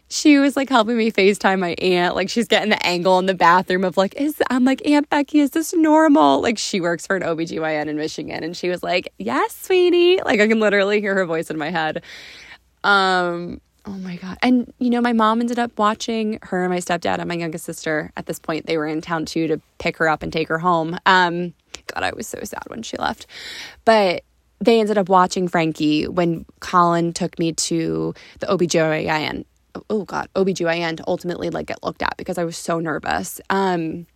she 0.09 0.39
was 0.39 0.57
like 0.57 0.69
helping 0.69 0.97
me 0.97 1.11
FaceTime 1.11 1.59
my 1.59 1.73
aunt. 1.73 2.15
Like 2.15 2.29
she's 2.29 2.47
getting 2.47 2.69
the 2.69 2.85
angle 2.85 3.19
in 3.19 3.27
the 3.27 3.35
bathroom 3.35 3.83
of 3.83 3.95
like, 3.95 4.15
is 4.15 4.41
I'm 4.49 4.65
like, 4.65 4.85
Aunt 4.87 5.07
Becky, 5.09 5.39
is 5.39 5.51
this 5.51 5.73
normal? 5.73 6.41
Like 6.41 6.57
she 6.57 6.81
works 6.81 7.05
for 7.05 7.15
an 7.15 7.21
OBGYN 7.21 7.87
in 7.87 7.95
Michigan. 7.95 8.43
And 8.43 8.57
she 8.57 8.69
was 8.69 8.81
like, 8.81 9.13
Yes, 9.19 9.55
sweetie. 9.55 10.19
Like 10.23 10.39
I 10.39 10.47
can 10.47 10.59
literally 10.59 10.99
hear 10.99 11.13
her 11.13 11.25
voice 11.25 11.51
in 11.51 11.57
my 11.57 11.69
head. 11.69 12.01
Um, 12.83 13.61
oh 13.85 13.91
my 13.91 14.15
God. 14.15 14.39
And 14.41 14.73
you 14.79 14.89
know, 14.89 14.99
my 14.99 15.13
mom 15.13 15.41
ended 15.41 15.59
up 15.59 15.77
watching 15.77 16.39
her 16.41 16.63
and 16.63 16.73
my 16.73 16.79
stepdad 16.79 17.19
and 17.19 17.27
my 17.27 17.35
youngest 17.35 17.65
sister 17.65 18.11
at 18.17 18.25
this 18.25 18.39
point. 18.39 18.65
They 18.65 18.77
were 18.77 18.87
in 18.87 19.01
town 19.01 19.25
too 19.25 19.47
to 19.47 19.61
pick 19.77 19.97
her 19.97 20.09
up 20.09 20.23
and 20.23 20.33
take 20.33 20.47
her 20.47 20.59
home. 20.59 20.97
Um, 21.05 21.53
God, 21.85 22.03
I 22.03 22.13
was 22.13 22.25
so 22.25 22.39
sad 22.43 22.63
when 22.65 22.81
she 22.81 22.97
left. 22.97 23.27
But 23.85 24.23
they 24.59 24.79
ended 24.79 24.97
up 24.97 25.07
watching 25.07 25.47
Frankie 25.47 26.07
when 26.07 26.45
Colin 26.61 27.13
took 27.13 27.37
me 27.37 27.53
to 27.53 28.15
the 28.39 28.47
OBGYN 28.47 29.45
oh 29.89 30.03
god 30.05 30.29
OBGYN 30.35 30.97
to 30.97 31.03
ultimately 31.07 31.49
like 31.49 31.67
get 31.67 31.83
looked 31.83 32.01
at 32.01 32.15
because 32.17 32.37
I 32.37 32.43
was 32.43 32.57
so 32.57 32.79
nervous. 32.79 33.41
Um 33.49 34.07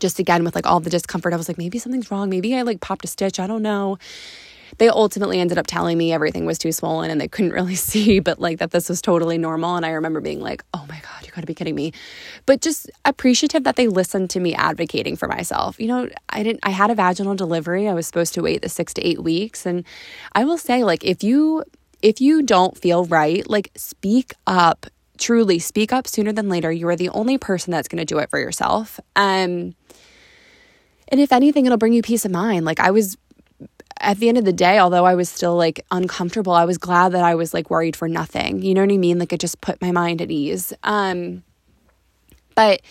just 0.00 0.18
again 0.18 0.44
with 0.44 0.54
like 0.54 0.66
all 0.66 0.80
the 0.80 0.90
discomfort 0.90 1.32
I 1.32 1.36
was 1.36 1.48
like 1.48 1.58
maybe 1.58 1.78
something's 1.78 2.10
wrong 2.10 2.28
maybe 2.28 2.56
I 2.56 2.62
like 2.62 2.80
popped 2.80 3.04
a 3.04 3.08
stitch 3.08 3.38
I 3.38 3.46
don't 3.46 3.62
know. 3.62 3.98
They 4.78 4.88
ultimately 4.88 5.38
ended 5.38 5.56
up 5.56 5.68
telling 5.68 5.96
me 5.96 6.12
everything 6.12 6.46
was 6.46 6.58
too 6.58 6.72
swollen 6.72 7.10
and 7.10 7.20
they 7.20 7.28
couldn't 7.28 7.52
really 7.58 7.76
see 7.76 8.18
but 8.20 8.40
like 8.40 8.58
that 8.58 8.70
this 8.70 8.88
was 8.88 9.00
totally 9.00 9.38
normal 9.38 9.76
and 9.76 9.86
I 9.86 9.90
remember 9.90 10.20
being 10.20 10.40
like 10.40 10.64
oh 10.72 10.84
my 10.88 11.00
god 11.00 11.24
you 11.26 11.32
got 11.32 11.42
to 11.42 11.46
be 11.46 11.54
kidding 11.54 11.74
me. 11.74 11.92
But 12.46 12.60
just 12.60 12.90
appreciative 13.04 13.64
that 13.64 13.76
they 13.76 13.88
listened 13.88 14.30
to 14.30 14.40
me 14.40 14.54
advocating 14.54 15.16
for 15.16 15.28
myself. 15.28 15.78
You 15.80 15.88
know, 15.88 16.08
I 16.28 16.42
didn't 16.42 16.60
I 16.62 16.70
had 16.70 16.90
a 16.90 16.94
vaginal 16.94 17.34
delivery. 17.34 17.88
I 17.88 17.94
was 17.94 18.06
supposed 18.06 18.34
to 18.34 18.42
wait 18.42 18.62
the 18.62 18.68
6 18.68 18.94
to 18.94 19.06
8 19.06 19.22
weeks 19.22 19.66
and 19.66 19.84
I 20.32 20.44
will 20.44 20.58
say 20.58 20.84
like 20.84 21.04
if 21.04 21.22
you 21.22 21.64
if 22.04 22.20
you 22.20 22.42
don't 22.42 22.76
feel 22.76 23.06
right, 23.06 23.48
like 23.48 23.70
speak 23.76 24.34
up. 24.46 24.86
Truly 25.16 25.58
speak 25.58 25.90
up 25.90 26.06
sooner 26.06 26.32
than 26.32 26.50
later. 26.50 26.70
You 26.70 26.86
are 26.88 26.96
the 26.96 27.08
only 27.08 27.38
person 27.38 27.70
that's 27.70 27.88
going 27.88 27.98
to 27.98 28.04
do 28.04 28.18
it 28.18 28.28
for 28.28 28.38
yourself. 28.38 29.00
Um 29.16 29.74
and 31.08 31.20
if 31.20 31.32
anything 31.32 31.64
it'll 31.64 31.78
bring 31.78 31.94
you 31.94 32.02
peace 32.02 32.26
of 32.26 32.30
mind. 32.30 32.66
Like 32.66 32.78
I 32.78 32.90
was 32.90 33.16
at 34.00 34.18
the 34.18 34.28
end 34.28 34.36
of 34.36 34.44
the 34.44 34.52
day, 34.52 34.78
although 34.78 35.06
I 35.06 35.14
was 35.14 35.30
still 35.30 35.56
like 35.56 35.86
uncomfortable, 35.90 36.52
I 36.52 36.66
was 36.66 36.76
glad 36.76 37.12
that 37.12 37.24
I 37.24 37.36
was 37.36 37.54
like 37.54 37.70
worried 37.70 37.96
for 37.96 38.06
nothing. 38.06 38.60
You 38.60 38.74
know 38.74 38.82
what 38.82 38.92
I 38.92 38.98
mean? 38.98 39.18
Like 39.18 39.32
it 39.32 39.40
just 39.40 39.62
put 39.62 39.80
my 39.80 39.90
mind 39.90 40.20
at 40.20 40.30
ease. 40.30 40.74
Um 40.82 41.42
but 42.54 42.82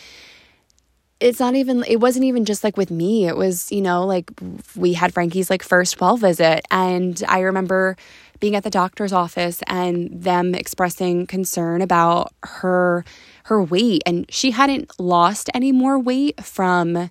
it's 1.19 1.39
not 1.39 1.55
even 1.55 1.83
it 1.87 1.99
wasn't 1.99 2.25
even 2.25 2.45
just 2.45 2.63
like 2.63 2.77
with 2.77 2.89
me 2.89 3.27
it 3.27 3.37
was 3.37 3.71
you 3.71 3.81
know 3.81 4.05
like 4.05 4.29
we 4.75 4.91
had 4.93 5.13
frankie's 5.13 5.49
like 5.49 5.63
first 5.63 6.01
well 6.01 6.17
visit 6.17 6.65
and 6.69 7.23
i 7.29 7.39
remember 7.39 7.95
being 8.43 8.57
at 8.57 8.63
the 8.65 8.69
doctor's 8.69 9.13
office 9.13 9.61
and 9.67 10.09
them 10.11 10.53
expressing 10.53 11.25
concern 11.25 11.81
about 11.81 12.33
her 12.43 13.05
her 13.45 13.63
weight. 13.63 14.03
And 14.05 14.29
she 14.29 14.51
hadn't 14.51 14.99
lost 14.99 15.49
any 15.53 15.71
more 15.71 15.97
weight 15.97 16.43
from 16.43 17.09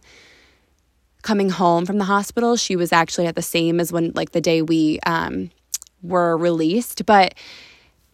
coming 1.23 1.49
home 1.49 1.87
from 1.87 1.97
the 1.97 2.05
hospital. 2.05 2.57
She 2.57 2.77
was 2.77 2.93
actually 2.93 3.27
at 3.29 3.35
the 3.35 3.41
same 3.41 3.81
as 3.81 3.91
when 3.91 4.13
like 4.15 4.33
the 4.33 4.43
day 4.43 4.61
we 4.61 5.01
um, 5.07 5.51
were 6.03 6.37
released. 6.37 7.07
But 7.07 7.33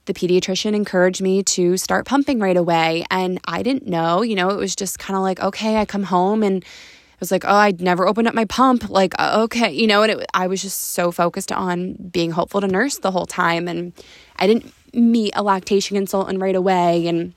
the 0.05 0.15
pediatrician 0.15 0.75
encouraged 0.75 1.21
me 1.21 1.43
to 1.43 1.77
start 1.77 2.07
pumping 2.07 2.39
right 2.39 2.57
away. 2.57 3.05
And 3.11 3.41
i 3.47 3.65
didn't 3.65 3.89
know 3.89 4.23
you 4.23 4.37
know 4.37 4.51
it 4.51 4.59
was 4.59 4.77
just 4.77 5.01
kind 5.01 5.17
of 5.17 5.25
like 5.25 5.41
okay 5.41 5.77
i 5.79 5.85
come 5.85 6.05
home 6.05 6.45
and 6.45 6.65
was 7.21 7.31
like, 7.31 7.45
oh, 7.45 7.55
I'd 7.55 7.81
never 7.81 8.07
opened 8.07 8.29
up 8.29 8.35
my 8.35 8.45
pump. 8.45 8.89
Like, 8.89 9.15
uh, 9.19 9.41
okay, 9.45 9.73
you 9.73 9.87
know, 9.87 10.03
and 10.03 10.13
it, 10.13 10.27
I 10.35 10.47
was 10.47 10.63
just 10.63 10.91
so 10.91 11.11
focused 11.11 11.53
on 11.53 11.95
being 11.95 12.31
hopeful 12.31 12.61
to 12.61 12.69
nurse 12.69 12.99
the 12.99 13.11
whole 13.11 13.27
time. 13.27 13.69
And 13.69 13.93
I 14.37 14.47
didn't 14.47 14.73
meet 14.95 15.33
a 15.37 15.43
lactation 15.43 15.97
consultant 15.97 16.41
right 16.41 16.57
away. 16.57 17.07
And 17.07 17.35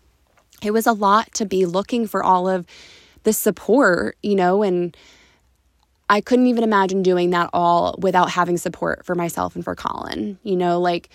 it 0.61 0.71
was 0.71 0.87
a 0.87 0.93
lot 0.93 1.33
to 1.35 1.45
be 1.45 1.65
looking 1.65 2.07
for 2.07 2.23
all 2.23 2.47
of 2.47 2.65
the 3.23 3.33
support, 3.33 4.17
you 4.21 4.35
know, 4.35 4.63
and 4.63 4.95
I 6.09 6.21
couldn't 6.21 6.47
even 6.47 6.63
imagine 6.63 7.03
doing 7.03 7.29
that 7.29 7.49
all 7.53 7.95
without 7.99 8.31
having 8.31 8.57
support 8.57 9.05
for 9.05 9.15
myself 9.15 9.55
and 9.55 9.63
for 9.63 9.75
Colin, 9.75 10.37
you 10.43 10.57
know, 10.57 10.79
like 10.79 11.09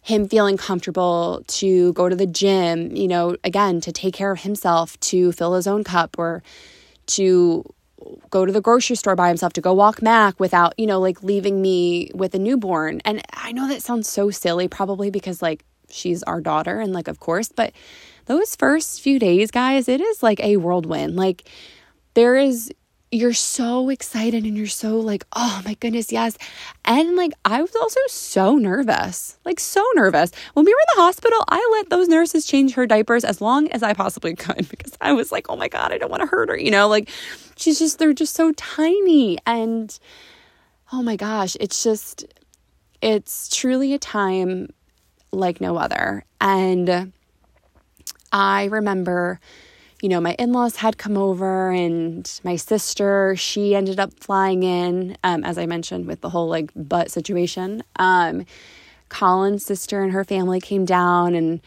him 0.00 0.28
feeling 0.28 0.56
comfortable 0.56 1.42
to 1.48 1.92
go 1.94 2.08
to 2.08 2.14
the 2.14 2.26
gym, 2.26 2.94
you 2.94 3.08
know, 3.08 3.36
again, 3.44 3.80
to 3.80 3.92
take 3.92 4.14
care 4.14 4.30
of 4.30 4.40
himself, 4.40 4.98
to 5.00 5.32
fill 5.32 5.54
his 5.54 5.66
own 5.66 5.82
cup 5.84 6.16
or 6.18 6.42
to 7.06 7.64
go 8.30 8.46
to 8.46 8.52
the 8.52 8.60
grocery 8.60 8.96
store 8.96 9.16
by 9.16 9.28
himself, 9.28 9.52
to 9.54 9.60
go 9.60 9.72
walk 9.72 10.02
Mac 10.02 10.38
without, 10.38 10.74
you 10.78 10.86
know, 10.86 11.00
like 11.00 11.22
leaving 11.22 11.60
me 11.60 12.10
with 12.14 12.34
a 12.34 12.38
newborn. 12.38 13.00
And 13.04 13.22
I 13.32 13.52
know 13.52 13.68
that 13.68 13.82
sounds 13.82 14.08
so 14.08 14.30
silly, 14.30 14.68
probably 14.68 15.10
because 15.10 15.42
like 15.42 15.64
she's 15.90 16.22
our 16.24 16.40
daughter 16.40 16.80
and 16.80 16.92
like, 16.92 17.08
of 17.08 17.20
course, 17.20 17.50
but 17.50 17.72
those 18.26 18.56
first 18.56 19.00
few 19.00 19.18
days, 19.18 19.50
guys, 19.50 19.88
it 19.88 20.00
is 20.00 20.22
like 20.22 20.40
a 20.40 20.58
whirlwind. 20.58 21.16
Like, 21.16 21.48
there 22.14 22.36
is 22.36 22.70
you're 23.10 23.32
so 23.32 23.88
excited 23.88 24.44
and 24.44 24.56
you're 24.56 24.66
so 24.66 24.98
like, 24.98 25.24
oh 25.34 25.62
my 25.64 25.74
goodness, 25.74 26.12
yes. 26.12 26.36
And 26.84 27.16
like, 27.16 27.32
I 27.44 27.62
was 27.62 27.74
also 27.74 28.00
so 28.08 28.56
nervous, 28.56 29.38
like, 29.44 29.58
so 29.58 29.84
nervous. 29.94 30.30
When 30.52 30.66
we 30.66 30.72
were 30.72 30.78
in 30.78 30.96
the 30.96 31.02
hospital, 31.02 31.42
I 31.48 31.66
let 31.72 31.88
those 31.88 32.08
nurses 32.08 32.44
change 32.44 32.74
her 32.74 32.86
diapers 32.86 33.24
as 33.24 33.40
long 33.40 33.70
as 33.70 33.82
I 33.82 33.94
possibly 33.94 34.34
could 34.36 34.68
because 34.70 34.96
I 35.00 35.12
was 35.12 35.32
like, 35.32 35.46
oh 35.48 35.56
my 35.56 35.68
God, 35.68 35.92
I 35.92 35.98
don't 35.98 36.10
want 36.10 36.22
to 36.22 36.26
hurt 36.26 36.50
her. 36.50 36.58
You 36.58 36.70
know, 36.70 36.88
like, 36.88 37.08
she's 37.56 37.78
just, 37.78 37.98
they're 37.98 38.12
just 38.12 38.34
so 38.34 38.52
tiny. 38.52 39.38
And 39.46 39.98
oh 40.92 41.02
my 41.02 41.16
gosh, 41.16 41.56
it's 41.60 41.82
just, 41.82 42.26
it's 43.00 43.48
truly 43.48 43.94
a 43.94 43.98
time 43.98 44.72
like 45.32 45.60
no 45.60 45.76
other. 45.76 46.24
And 46.40 47.12
I 48.32 48.64
remember 48.66 49.40
you 50.00 50.08
know, 50.08 50.20
my 50.20 50.34
in 50.38 50.52
laws 50.52 50.76
had 50.76 50.96
come 50.96 51.16
over 51.16 51.70
and 51.70 52.40
my 52.44 52.56
sister, 52.56 53.34
she 53.36 53.74
ended 53.74 53.98
up 53.98 54.12
flying 54.20 54.62
in, 54.62 55.16
um, 55.24 55.42
as 55.44 55.58
I 55.58 55.66
mentioned, 55.66 56.06
with 56.06 56.20
the 56.20 56.30
whole 56.30 56.48
like 56.48 56.70
butt 56.76 57.10
situation. 57.10 57.82
Um, 57.96 58.46
Colin's 59.08 59.64
sister 59.64 60.02
and 60.02 60.12
her 60.12 60.24
family 60.24 60.60
came 60.60 60.84
down 60.84 61.34
and 61.34 61.60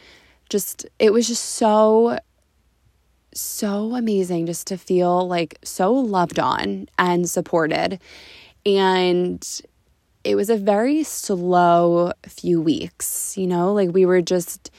just, 0.49 0.85
it 0.99 1.11
was 1.11 1.27
just 1.27 1.43
so, 1.43 2.19
so 3.33 3.95
amazing 3.95 4.45
just 4.45 4.67
to 4.67 4.77
feel 4.77 5.27
like 5.27 5.57
so 5.63 5.91
loved 5.91 6.39
on 6.39 6.87
and 6.97 7.29
supported. 7.29 7.99
And 8.65 9.45
it 10.23 10.35
was 10.35 10.49
a 10.49 10.57
very 10.57 11.03
slow 11.03 12.13
few 12.27 12.61
weeks, 12.61 13.37
you 13.37 13.47
know, 13.47 13.73
like 13.73 13.89
we 13.91 14.05
were 14.05 14.21
just, 14.21 14.71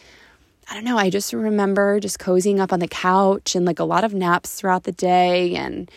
I 0.73 0.75
don't 0.75 0.85
know, 0.85 0.97
I 0.97 1.11
just 1.11 1.35
remember 1.35 2.01
just 2.01 2.19
cozying 2.19 2.59
up 2.59 2.73
on 2.73 2.81
the 2.81 2.89
couch 2.89 3.55
and 3.55 3.67
like 3.67 3.79
a 3.79 3.85
lot 3.85 4.05
of 4.05 4.15
naps 4.15 4.55
throughout 4.55 4.85
the 4.85 4.93
day 4.93 5.55
and 5.55 5.91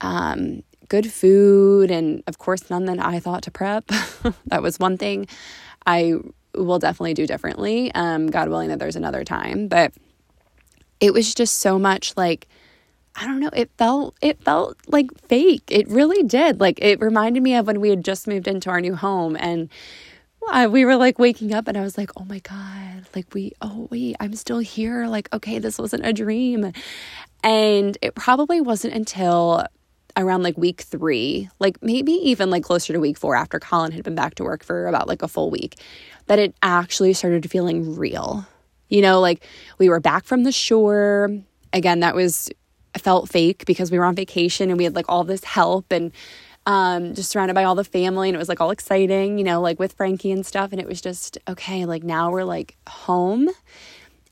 um, 0.00 0.62
good 0.86 1.12
food. 1.12 1.90
And 1.90 2.22
of 2.28 2.38
course, 2.38 2.70
none 2.70 2.84
that 2.84 3.04
I 3.04 3.18
thought 3.18 3.42
to 3.42 3.50
prep. 3.50 3.84
that 4.46 4.62
was 4.62 4.78
one 4.78 4.96
thing 4.96 5.26
I 5.86 6.14
will 6.54 6.78
definitely 6.78 7.14
do 7.14 7.26
differently. 7.26 7.92
Um, 7.96 8.28
God 8.28 8.48
willing 8.48 8.68
that 8.68 8.78
there's 8.78 8.94
another 8.94 9.24
time. 9.24 9.66
But 9.66 9.92
it 11.00 11.12
was 11.12 11.34
just 11.34 11.58
so 11.58 11.76
much 11.76 12.16
like 12.16 12.46
I 13.16 13.26
don't 13.26 13.40
know, 13.40 13.50
it 13.52 13.72
felt 13.76 14.14
it 14.22 14.40
felt 14.44 14.76
like 14.86 15.08
fake. 15.26 15.64
It 15.66 15.88
really 15.88 16.22
did. 16.22 16.60
Like 16.60 16.78
it 16.80 17.00
reminded 17.00 17.42
me 17.42 17.56
of 17.56 17.66
when 17.66 17.80
we 17.80 17.90
had 17.90 18.04
just 18.04 18.28
moved 18.28 18.46
into 18.46 18.70
our 18.70 18.80
new 18.80 18.94
home 18.94 19.36
and 19.40 19.68
I, 20.50 20.66
we 20.66 20.84
were 20.84 20.96
like 20.96 21.18
waking 21.18 21.54
up 21.54 21.68
and 21.68 21.76
I 21.76 21.82
was 21.82 21.96
like, 21.96 22.10
"Oh 22.16 22.24
my 22.24 22.40
god, 22.40 23.06
like 23.14 23.32
we 23.34 23.52
oh 23.60 23.88
wait, 23.90 24.16
I'm 24.20 24.34
still 24.34 24.58
here. 24.58 25.06
Like 25.06 25.32
okay, 25.32 25.58
this 25.58 25.78
wasn't 25.78 26.06
a 26.06 26.12
dream." 26.12 26.72
And 27.44 27.98
it 28.02 28.14
probably 28.14 28.60
wasn't 28.60 28.94
until 28.94 29.66
around 30.16 30.42
like 30.42 30.56
week 30.58 30.82
3, 30.82 31.48
like 31.58 31.82
maybe 31.82 32.12
even 32.12 32.50
like 32.50 32.62
closer 32.62 32.92
to 32.92 33.00
week 33.00 33.18
4 33.18 33.34
after 33.34 33.58
Colin 33.58 33.92
had 33.92 34.04
been 34.04 34.14
back 34.14 34.34
to 34.36 34.44
work 34.44 34.62
for 34.62 34.86
about 34.86 35.08
like 35.08 35.22
a 35.22 35.28
full 35.28 35.50
week 35.50 35.76
that 36.26 36.38
it 36.38 36.54
actually 36.62 37.12
started 37.12 37.50
feeling 37.50 37.96
real. 37.96 38.46
You 38.88 39.00
know, 39.00 39.20
like 39.20 39.46
we 39.78 39.88
were 39.88 40.00
back 40.00 40.24
from 40.24 40.44
the 40.44 40.52
shore. 40.52 41.30
Again, 41.72 42.00
that 42.00 42.14
was 42.14 42.50
felt 42.98 43.28
fake 43.28 43.64
because 43.66 43.90
we 43.90 43.98
were 43.98 44.04
on 44.04 44.14
vacation 44.14 44.68
and 44.68 44.78
we 44.78 44.84
had 44.84 44.94
like 44.94 45.06
all 45.08 45.24
this 45.24 45.44
help 45.44 45.90
and 45.90 46.12
um, 46.66 47.14
just 47.14 47.30
surrounded 47.30 47.54
by 47.54 47.64
all 47.64 47.74
the 47.74 47.84
family 47.84 48.28
and 48.28 48.36
it 48.36 48.38
was 48.38 48.48
like 48.48 48.60
all 48.60 48.70
exciting, 48.70 49.38
you 49.38 49.44
know, 49.44 49.60
like 49.60 49.78
with 49.78 49.92
Frankie 49.94 50.30
and 50.30 50.46
stuff. 50.46 50.72
And 50.72 50.80
it 50.80 50.86
was 50.86 51.00
just, 51.00 51.38
okay, 51.48 51.84
like 51.84 52.04
now 52.04 52.30
we're 52.30 52.44
like 52.44 52.76
home. 52.88 53.48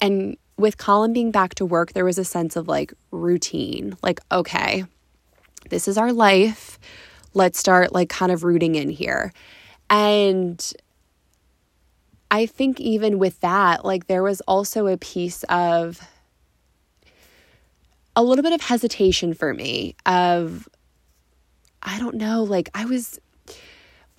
And 0.00 0.36
with 0.56 0.76
Colin 0.76 1.12
being 1.12 1.30
back 1.30 1.54
to 1.56 1.66
work, 1.66 1.92
there 1.92 2.04
was 2.04 2.18
a 2.18 2.24
sense 2.24 2.54
of 2.54 2.68
like 2.68 2.92
routine, 3.10 3.96
like, 4.02 4.20
okay, 4.30 4.84
this 5.70 5.88
is 5.88 5.98
our 5.98 6.12
life. 6.12 6.78
Let's 7.34 7.58
start 7.58 7.92
like 7.92 8.08
kind 8.08 8.30
of 8.30 8.44
rooting 8.44 8.74
in 8.74 8.90
here. 8.90 9.32
And 9.88 10.72
I 12.30 12.46
think 12.46 12.78
even 12.80 13.18
with 13.18 13.40
that, 13.40 13.84
like 13.84 14.06
there 14.06 14.22
was 14.22 14.40
also 14.42 14.86
a 14.86 14.96
piece 14.96 15.42
of 15.44 16.00
a 18.14 18.22
little 18.22 18.42
bit 18.42 18.52
of 18.52 18.60
hesitation 18.60 19.34
for 19.34 19.54
me 19.54 19.96
of 20.06 20.68
I 21.82 21.98
don't 21.98 22.16
know, 22.16 22.42
like 22.42 22.70
I 22.74 22.84
was 22.84 23.18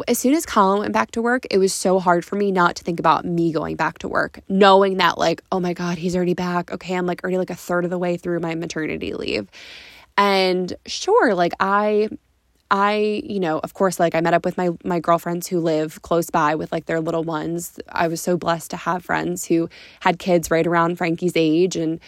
as 0.07 0.19
soon 0.19 0.33
as 0.33 0.45
Colin 0.45 0.79
went 0.79 0.93
back 0.93 1.11
to 1.11 1.21
work, 1.21 1.45
it 1.51 1.57
was 1.57 1.73
so 1.73 1.99
hard 1.99 2.25
for 2.25 2.35
me 2.35 2.51
not 2.51 2.75
to 2.77 2.83
think 2.83 2.99
about 2.99 3.25
me 3.25 3.51
going 3.51 3.75
back 3.75 3.99
to 3.99 4.07
work, 4.07 4.39
knowing 4.49 4.97
that 4.97 5.17
like, 5.17 5.41
oh 5.51 5.59
my 5.59 5.73
God, 5.73 5.97
he's 5.97 6.15
already 6.15 6.33
back. 6.33 6.71
Okay, 6.71 6.95
I'm 6.95 7.05
like 7.05 7.23
already 7.23 7.37
like 7.37 7.49
a 7.49 7.55
third 7.55 7.83
of 7.83 7.91
the 7.91 7.99
way 7.99 8.17
through 8.17 8.39
my 8.39 8.55
maternity 8.55 9.13
leave. 9.13 9.49
And 10.17 10.73
sure, 10.85 11.35
like 11.35 11.53
I 11.59 12.09
I, 12.69 13.21
you 13.25 13.41
know, 13.41 13.59
of 13.59 13.73
course, 13.73 13.99
like 13.99 14.15
I 14.15 14.21
met 14.21 14.33
up 14.33 14.45
with 14.45 14.57
my 14.57 14.69
my 14.83 14.99
girlfriends 14.99 15.47
who 15.47 15.59
live 15.59 16.01
close 16.01 16.29
by 16.29 16.55
with 16.55 16.71
like 16.71 16.85
their 16.85 17.01
little 17.01 17.23
ones. 17.23 17.79
I 17.89 18.07
was 18.07 18.21
so 18.21 18.37
blessed 18.37 18.71
to 18.71 18.77
have 18.77 19.03
friends 19.03 19.45
who 19.45 19.69
had 19.99 20.19
kids 20.19 20.49
right 20.49 20.65
around 20.65 20.97
Frankie's 20.97 21.33
age 21.35 21.75
and 21.75 21.99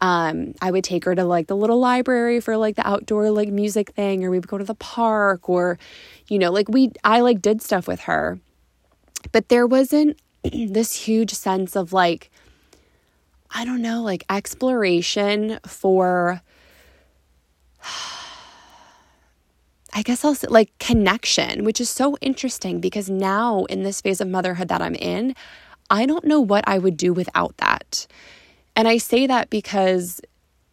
um, 0.00 0.54
I 0.60 0.70
would 0.70 0.84
take 0.84 1.04
her 1.06 1.14
to 1.14 1.24
like 1.24 1.46
the 1.46 1.56
little 1.56 1.78
library 1.80 2.40
for 2.40 2.56
like 2.56 2.76
the 2.76 2.86
outdoor 2.86 3.30
like 3.30 3.48
music 3.48 3.90
thing, 3.90 4.24
or 4.24 4.30
we 4.30 4.38
would 4.38 4.48
go 4.48 4.58
to 4.58 4.64
the 4.64 4.74
park, 4.74 5.48
or, 5.48 5.78
you 6.28 6.38
know, 6.38 6.52
like 6.52 6.68
we, 6.68 6.92
I 7.02 7.20
like 7.20 7.40
did 7.40 7.62
stuff 7.62 7.88
with 7.88 8.00
her. 8.00 8.38
But 9.32 9.48
there 9.48 9.66
wasn't 9.66 10.18
this 10.52 10.94
huge 10.94 11.32
sense 11.32 11.76
of 11.76 11.92
like, 11.92 12.30
I 13.50 13.64
don't 13.64 13.80
know, 13.80 14.02
like 14.02 14.24
exploration 14.28 15.58
for, 15.66 16.42
I 19.94 20.02
guess 20.02 20.26
I'll 20.26 20.34
say 20.34 20.48
like 20.48 20.78
connection, 20.78 21.64
which 21.64 21.80
is 21.80 21.88
so 21.88 22.18
interesting 22.20 22.80
because 22.80 23.08
now 23.08 23.64
in 23.64 23.82
this 23.82 24.02
phase 24.02 24.20
of 24.20 24.28
motherhood 24.28 24.68
that 24.68 24.82
I'm 24.82 24.94
in, 24.94 25.34
I 25.88 26.04
don't 26.04 26.24
know 26.24 26.40
what 26.40 26.68
I 26.68 26.76
would 26.78 26.98
do 26.98 27.14
without 27.14 27.56
that. 27.56 28.06
And 28.76 28.86
I 28.86 28.98
say 28.98 29.26
that 29.26 29.48
because, 29.48 30.20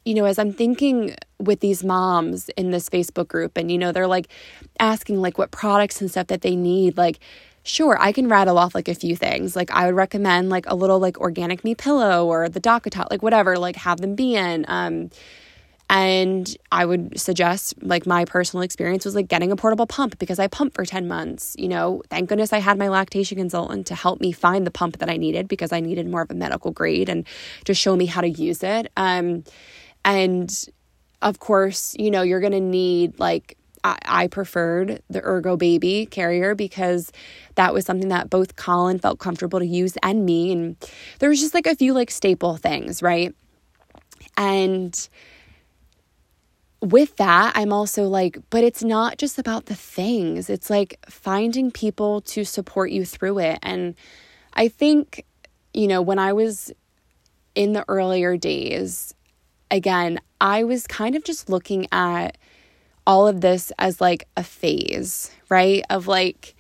you 0.06 0.14
know, 0.14 0.26
as 0.26 0.38
I'm 0.38 0.52
thinking 0.52 1.16
with 1.40 1.62
these 1.62 1.84
moms 1.84 2.50
in 2.50 2.72
this 2.72 2.90
Facebook 2.90 3.30
group, 3.30 3.58
and, 3.58 3.72
you 3.72 3.78
know, 3.78 3.92
they're 3.94 4.08
like 4.08 4.28
asking 4.80 5.22
like 5.22 5.38
what 5.38 5.52
products 5.52 6.02
and 6.02 6.12
stuff 6.12 6.28
that 6.28 6.42
they 6.42 6.56
need, 6.56 6.98
like, 6.98 7.20
sure, 7.64 7.98
I 8.00 8.12
can 8.12 8.28
rattle 8.28 8.58
off 8.58 8.76
like 8.76 8.90
a 8.90 8.94
few 8.94 9.16
things. 9.16 9.56
Like, 9.56 9.72
I 9.72 9.86
would 9.86 9.96
recommend 9.96 10.50
like 10.50 10.66
a 10.68 10.76
little 10.76 11.00
like 11.00 11.18
organic 11.20 11.64
me 11.64 11.76
pillow 11.76 12.28
or 12.28 12.50
the 12.50 12.60
DockATot, 12.60 13.10
like 13.10 13.24
whatever, 13.24 13.58
like 13.58 13.78
have 13.78 14.02
them 14.02 14.16
be 14.16 14.36
in. 14.36 14.66
Um, 14.68 15.10
and 15.90 16.56
I 16.72 16.86
would 16.86 17.20
suggest, 17.20 17.76
like, 17.84 18.06
my 18.06 18.26
personal 18.26 18.64
experience 18.64 19.06
was 19.06 19.16
like 19.16 19.28
getting 19.28 19.52
a 19.52 19.56
portable 19.56 19.86
pump 19.86 20.18
because 20.18 20.40
I 20.40 20.48
pumped 20.48 20.76
for 20.76 20.86
10 20.86 21.08
months. 21.08 21.56
You 21.58 21.68
know, 21.68 22.02
thank 22.10 22.30
goodness 22.30 22.54
I 22.54 22.60
had 22.60 22.78
my 22.78 22.88
lactation 22.88 23.38
consultant 23.38 23.88
to 23.88 23.96
help 23.96 24.22
me 24.22 24.32
find 24.32 24.66
the 24.66 24.72
pump 24.72 24.98
that 25.00 25.10
I 25.10 25.18
needed 25.18 25.48
because 25.48 25.72
I 25.72 25.82
needed 25.82 26.08
more 26.08 26.22
of 26.22 26.32
a 26.32 26.36
medical 26.36 26.72
grade 26.72 27.10
and 27.10 27.28
to 27.66 27.74
show 27.74 27.96
me 27.96 28.06
how 28.06 28.22
to 28.22 28.30
use 28.30 28.64
it. 28.64 28.92
Um, 28.98 29.44
and 30.06 30.68
of 31.22 31.40
course, 31.40 31.96
you 32.00 32.10
know, 32.12 32.22
you're 32.22 32.40
going 32.40 32.54
to 32.54 32.60
need 32.60 33.20
like, 33.20 33.58
I, 33.84 33.98
I 34.06 34.28
preferred 34.28 35.02
the 35.10 35.22
Ergo 35.24 35.58
Baby 35.58 36.06
carrier 36.06 36.56
because 36.56 37.12
that 37.56 37.74
was 37.74 37.86
something 37.86 38.10
that 38.10 38.30
both 38.30 38.56
Colin 38.56 39.00
felt 39.00 39.20
comfortable 39.20 39.60
to 39.60 39.66
use 39.66 39.98
and 40.02 40.26
me. 40.26 40.52
And 40.52 40.76
there 41.20 41.30
was 41.30 41.42
just 41.42 41.54
like 41.54 41.68
a 41.68 41.76
few 41.76 41.94
like 41.94 42.10
staple 42.10 42.58
things, 42.58 43.02
right? 43.02 43.36
And 44.38 45.10
with 46.84 47.16
that, 47.16 47.54
I'm 47.56 47.72
also 47.72 48.08
like, 48.08 48.38
but 48.50 48.64
it's 48.64 48.84
not 48.84 49.18
just 49.18 49.40
about 49.40 49.68
the 49.68 49.76
things. 49.76 50.50
It's 50.50 50.70
like 50.70 51.00
finding 51.10 51.72
people 51.72 52.20
to 52.22 52.44
support 52.44 52.92
you 52.92 53.06
through 53.06 53.40
it. 53.40 53.60
And 53.64 53.96
I 54.54 54.68
think, 54.68 55.26
you 55.74 55.88
know, 55.88 56.02
when 56.02 56.20
I 56.20 56.34
was 56.34 56.74
in 57.56 57.72
the 57.72 57.86
earlier 57.88 58.36
days, 58.36 59.16
again, 59.72 60.20
I 60.42 60.66
was 60.66 60.86
kind 60.86 61.16
of 61.16 61.24
just 61.24 61.50
looking 61.50 61.88
at 61.94 62.38
all 63.08 63.28
of 63.28 63.40
this 63.40 63.72
as 63.80 64.02
like 64.02 64.28
a 64.36 64.44
phase, 64.44 65.32
right? 65.48 65.86
Of 65.90 66.08
like, 66.08 66.54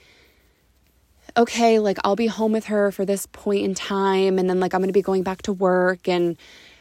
okay, 1.35 1.79
like 1.79 1.97
I'll 2.05 2.15
be 2.15 2.27
home 2.27 2.53
with 2.53 2.65
her 2.67 2.93
for 2.93 3.05
this 3.05 3.25
point 3.25 3.65
in 3.65 3.73
time, 3.73 4.39
and 4.39 4.49
then 4.49 4.61
like 4.61 4.73
I'm 4.73 4.79
gonna 4.81 4.93
be 4.93 5.01
going 5.01 5.23
back 5.23 5.41
to 5.43 5.53
work, 5.53 6.07
and, 6.07 6.37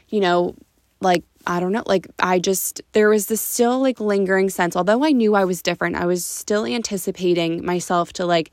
you 0.09 0.21
know, 0.21 0.55
like 1.01 1.25
I 1.47 1.61
don't 1.61 1.73
know, 1.73 1.83
like 1.87 2.07
I 2.19 2.39
just, 2.39 2.81
there 2.93 3.09
was 3.09 3.27
this 3.27 3.41
still 3.41 3.81
like 3.81 4.01
lingering 4.01 4.51
sense. 4.51 4.77
Although 4.77 5.05
I 5.05 5.11
knew 5.11 5.35
I 5.35 5.45
was 5.45 5.63
different, 5.63 5.97
I 5.97 6.07
was 6.07 6.25
still 6.25 6.65
anticipating 6.65 7.65
myself 7.65 8.13
to 8.15 8.27
like 8.27 8.53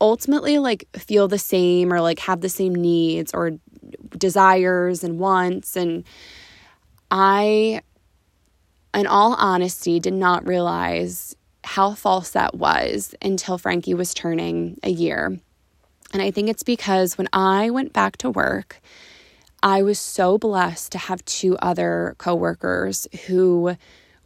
ultimately 0.00 0.58
like 0.58 0.86
feel 0.96 1.28
the 1.28 1.38
same 1.38 1.92
or 1.92 2.00
like 2.00 2.18
have 2.20 2.40
the 2.40 2.48
same 2.48 2.74
needs 2.74 3.32
or 3.32 3.52
desires 4.16 5.04
and 5.04 5.18
wants. 5.18 5.76
And 5.76 6.04
I, 7.10 7.80
in 8.92 9.06
all 9.06 9.34
honesty, 9.34 10.00
did 10.00 10.14
not 10.14 10.46
realize 10.46 11.36
how 11.64 11.94
false 11.94 12.30
that 12.30 12.54
was 12.54 13.14
until 13.22 13.56
Frankie 13.56 13.94
was 13.94 14.12
turning 14.12 14.78
a 14.82 14.90
year. 14.90 15.38
And 16.12 16.22
I 16.22 16.30
think 16.30 16.48
it's 16.48 16.62
because 16.62 17.18
when 17.18 17.28
I 17.32 17.70
went 17.70 17.92
back 17.92 18.18
to 18.18 18.30
work, 18.30 18.80
I 19.64 19.82
was 19.82 19.98
so 19.98 20.36
blessed 20.36 20.92
to 20.92 20.98
have 20.98 21.24
two 21.24 21.56
other 21.56 22.14
coworkers 22.18 23.08
who 23.26 23.76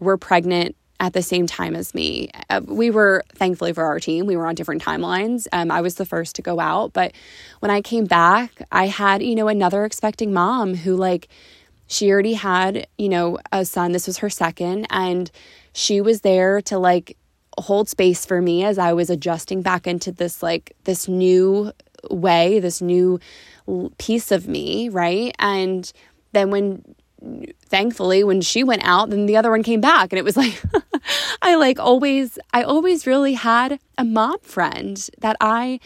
were 0.01 0.16
pregnant 0.18 0.74
at 0.98 1.12
the 1.12 1.22
same 1.22 1.46
time 1.46 1.77
as 1.77 1.94
me. 1.94 2.29
Uh, 2.51 2.61
we 2.66 2.90
were, 2.90 3.22
thankfully 3.37 3.72
for 3.72 3.85
our 3.85 4.01
team, 4.01 4.27
we 4.27 4.37
were 4.37 4.46
on 4.46 4.57
different 4.57 4.83
timelines. 4.83 5.46
Um, 5.53 5.70
I 5.70 5.81
was 5.81 5.94
the 5.94 6.05
first 6.05 6.35
to 6.37 6.42
go 6.42 6.59
out. 6.59 6.92
But 6.92 7.12
when 7.61 7.70
I 7.70 7.83
came 7.83 8.05
back, 8.05 8.66
I 8.72 8.88
had, 8.88 9.22
you 9.22 9.37
know, 9.37 9.46
another 9.46 9.85
expecting 9.85 10.33
mom 10.33 10.74
who, 10.74 10.96
like, 10.96 11.29
she 11.87 12.11
already 12.11 12.35
had, 12.35 12.88
you 12.98 13.09
know, 13.09 13.38
a 13.53 13.64
son. 13.64 13.92
This 13.92 14.09
was 14.09 14.18
her 14.18 14.29
second. 14.29 14.88
And 14.90 15.31
she 15.72 16.01
was 16.01 16.22
there 16.22 16.61
to, 16.62 16.79
like, 16.79 17.16
hold 17.59 17.88
space 17.88 18.27
for 18.27 18.42
me 18.42 18.64
as 18.64 18.77
I 18.77 18.92
was 18.92 19.09
adjusting 19.09 19.62
back 19.62 19.87
into 19.87 20.11
this, 20.11 20.42
like, 20.42 20.74
this 20.83 21.07
new 21.07 21.70
way, 22.11 22.61
this 22.61 22.81
new 22.81 23.21
piece 23.99 24.33
of 24.33 24.49
me, 24.49 24.89
right? 24.89 25.35
And 25.39 25.91
then 26.33 26.51
when 26.51 26.95
thankfully 27.67 28.23
when 28.23 28.41
she 28.41 28.63
went 28.63 28.81
out 28.85 29.11
then 29.11 29.27
the 29.27 29.37
other 29.37 29.51
one 29.51 29.63
came 29.63 29.81
back. 29.81 30.13
And 30.13 30.19
it 30.19 30.25
was 30.25 30.37
like 30.37 30.63
I 31.43 31.57
like 31.57 31.79
always 31.79 32.39
I 32.53 32.63
always 32.63 33.07
really 33.07 33.35
had 33.35 33.81
a 33.97 34.05
mom 34.05 34.39
friend 34.41 35.09
that 35.19 35.37
I 35.41 35.81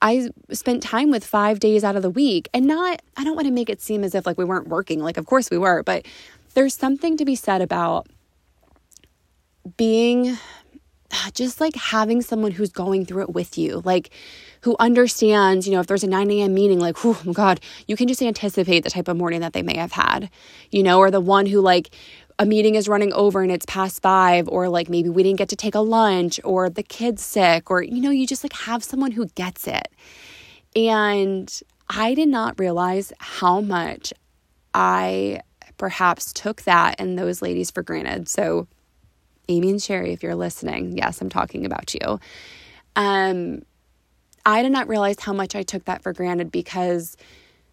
I 0.00 0.30
spent 0.50 0.82
time 0.82 1.10
with 1.10 1.24
5 1.24 1.60
days 1.60 1.84
out 1.84 1.94
of 1.94 2.02
the 2.02 2.10
week. 2.10 2.48
And 2.54 2.66
not 2.66 3.02
I 3.16 3.24
don't 3.24 3.36
want 3.36 3.46
to 3.46 3.52
make 3.52 3.68
it 3.68 3.80
seem 3.80 4.02
as 4.02 4.14
if 4.14 4.26
like 4.26 4.38
we 4.38 4.44
weren't 4.44 4.68
working. 4.68 5.00
Like 5.00 5.16
of 5.18 5.26
course 5.26 5.50
we 5.50 5.58
were. 5.58 5.82
But 5.82 6.06
there's 6.54 6.74
something 6.74 7.16
to 7.18 7.24
be 7.24 7.34
said 7.34 7.60
about 7.60 8.06
being 9.76 10.38
just 11.34 11.60
like 11.60 11.76
having 11.76 12.22
someone 12.22 12.52
who's 12.52 12.70
going 12.70 13.04
through 13.04 13.22
it 13.22 13.34
with 13.34 13.58
you, 13.58 13.82
like 13.84 14.10
who 14.62 14.76
understands, 14.80 15.66
you 15.66 15.74
know, 15.74 15.80
if 15.80 15.86
there's 15.86 16.04
a 16.04 16.08
9 16.08 16.30
a.m. 16.30 16.54
meeting, 16.54 16.78
like, 16.80 17.04
oh 17.04 17.20
my 17.24 17.32
God, 17.32 17.60
you 17.86 17.96
can 17.96 18.08
just 18.08 18.22
anticipate 18.22 18.84
the 18.84 18.90
type 18.90 19.08
of 19.08 19.16
morning 19.16 19.40
that 19.40 19.52
they 19.52 19.62
may 19.62 19.76
have 19.76 19.92
had, 19.92 20.30
you 20.70 20.82
know, 20.82 20.98
or 20.98 21.10
the 21.10 21.20
one 21.20 21.46
who 21.46 21.60
like 21.60 21.90
a 22.38 22.46
meeting 22.46 22.76
is 22.76 22.88
running 22.88 23.12
over 23.12 23.42
and 23.42 23.52
it's 23.52 23.66
past 23.66 24.00
five, 24.02 24.48
or 24.48 24.68
like 24.68 24.88
maybe 24.88 25.08
we 25.08 25.22
didn't 25.22 25.38
get 25.38 25.48
to 25.50 25.56
take 25.56 25.74
a 25.74 25.80
lunch, 25.80 26.40
or 26.44 26.70
the 26.70 26.82
kid's 26.82 27.22
sick, 27.22 27.70
or, 27.70 27.82
you 27.82 28.00
know, 28.00 28.10
you 28.10 28.26
just 28.26 28.44
like 28.44 28.52
have 28.52 28.82
someone 28.82 29.12
who 29.12 29.26
gets 29.34 29.66
it. 29.66 29.88
And 30.74 31.52
I 31.88 32.14
did 32.14 32.28
not 32.28 32.58
realize 32.58 33.12
how 33.18 33.60
much 33.60 34.12
I 34.72 35.40
perhaps 35.76 36.32
took 36.32 36.62
that 36.62 36.96
and 36.98 37.18
those 37.18 37.42
ladies 37.42 37.70
for 37.70 37.82
granted. 37.82 38.28
So, 38.28 38.68
Amy 39.48 39.70
and 39.70 39.82
Sherry, 39.82 40.12
if 40.12 40.22
you're 40.22 40.36
listening, 40.36 40.96
yes, 40.96 41.20
I'm 41.20 41.28
talking 41.28 41.66
about 41.66 41.92
you. 41.94 42.20
Um, 42.94 43.62
I 44.44 44.62
did 44.62 44.72
not 44.72 44.88
realize 44.88 45.20
how 45.20 45.32
much 45.32 45.54
I 45.54 45.62
took 45.62 45.84
that 45.84 46.02
for 46.02 46.12
granted 46.12 46.50
because, 46.50 47.16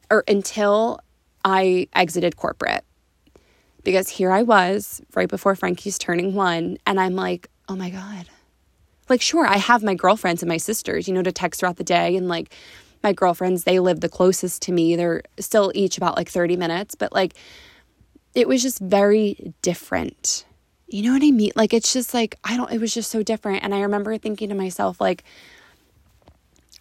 or 0.10 0.24
until 0.28 1.00
I 1.44 1.88
exited 1.94 2.38
corporate. 2.38 2.84
Because 3.84 4.10
here 4.10 4.32
I 4.32 4.44
was 4.44 5.02
right 5.16 5.30
before 5.30 5.56
Frankie's 5.56 5.98
turning 5.98 6.36
one, 6.36 6.78
and 6.86 7.00
I'm 7.00 7.16
like, 7.16 7.50
oh 7.68 7.76
my 7.76 7.90
God. 7.90 8.28
Like, 9.08 9.22
sure, 9.22 9.48
I 9.48 9.58
have 9.58 9.84
my 9.84 9.96
girlfriends 9.96 10.44
and 10.44 10.50
my 10.50 10.58
sisters, 10.58 11.08
you 11.08 11.14
know, 11.14 11.24
to 11.24 11.32
text 11.32 11.60
throughout 11.60 11.78
the 11.78 11.84
day. 11.84 12.16
And 12.16 12.28
like, 12.28 12.54
my 13.02 13.14
girlfriends, 13.14 13.64
they 13.64 13.80
live 13.80 14.02
the 14.02 14.10
closest 14.10 14.62
to 14.64 14.72
me. 14.72 14.96
They're 14.96 15.24
still 15.40 15.72
each 15.74 15.98
about 15.98 16.18
like 16.18 16.30
30 16.30 16.58
minutes, 16.58 16.96
but 16.96 17.14
like, 17.14 17.34
it 18.36 18.48
was 18.48 18.62
just 18.62 18.80
very 18.80 19.54
different. 19.62 20.46
You 20.88 21.04
know 21.04 21.14
what 21.14 21.24
I 21.24 21.32
mean? 21.32 21.52
Like, 21.56 21.74
it's 21.74 21.94
just 21.94 22.14
like, 22.14 22.38
I 22.44 22.58
don't, 22.58 22.72
it 22.72 22.82
was 22.82 22.94
just 22.94 23.10
so 23.10 23.24
different. 23.24 23.64
And 23.64 23.74
I 23.74 23.82
remember 23.82 24.18
thinking 24.18 24.50
to 24.50 24.56
myself, 24.56 25.00
like, 25.00 25.24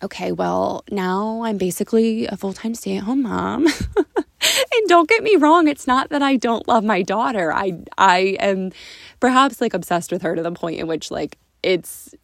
okay, 0.03 0.33
well, 0.33 0.85
now 0.91 1.43
I'm 1.43 1.59
basically 1.59 2.27
a 2.27 2.37
full 2.37 2.53
time 2.53 2.75
stay 2.75 2.97
at 2.97 3.05
home 3.05 3.23
mom. 3.23 3.67
and 4.41 4.89
don't 4.89 5.09
get 5.09 5.23
me 5.23 5.37
wrong, 5.37 5.69
it's 5.69 5.87
not 5.87 6.11
that 6.11 6.23
I 6.23 6.37
don't 6.37 6.67
love 6.69 6.85
my 6.85 7.03
daughter. 7.03 7.53
I 7.53 7.79
I 7.97 8.37
am 8.41 8.73
perhaps 9.21 9.61
like 9.61 9.75
obsessed 9.75 10.13
with 10.13 10.23
her 10.23 10.35
to 10.37 10.43
the 10.43 10.53
point 10.53 10.81
in 10.81 10.87
which 10.87 11.11
like 11.11 11.39
it's 11.63 12.15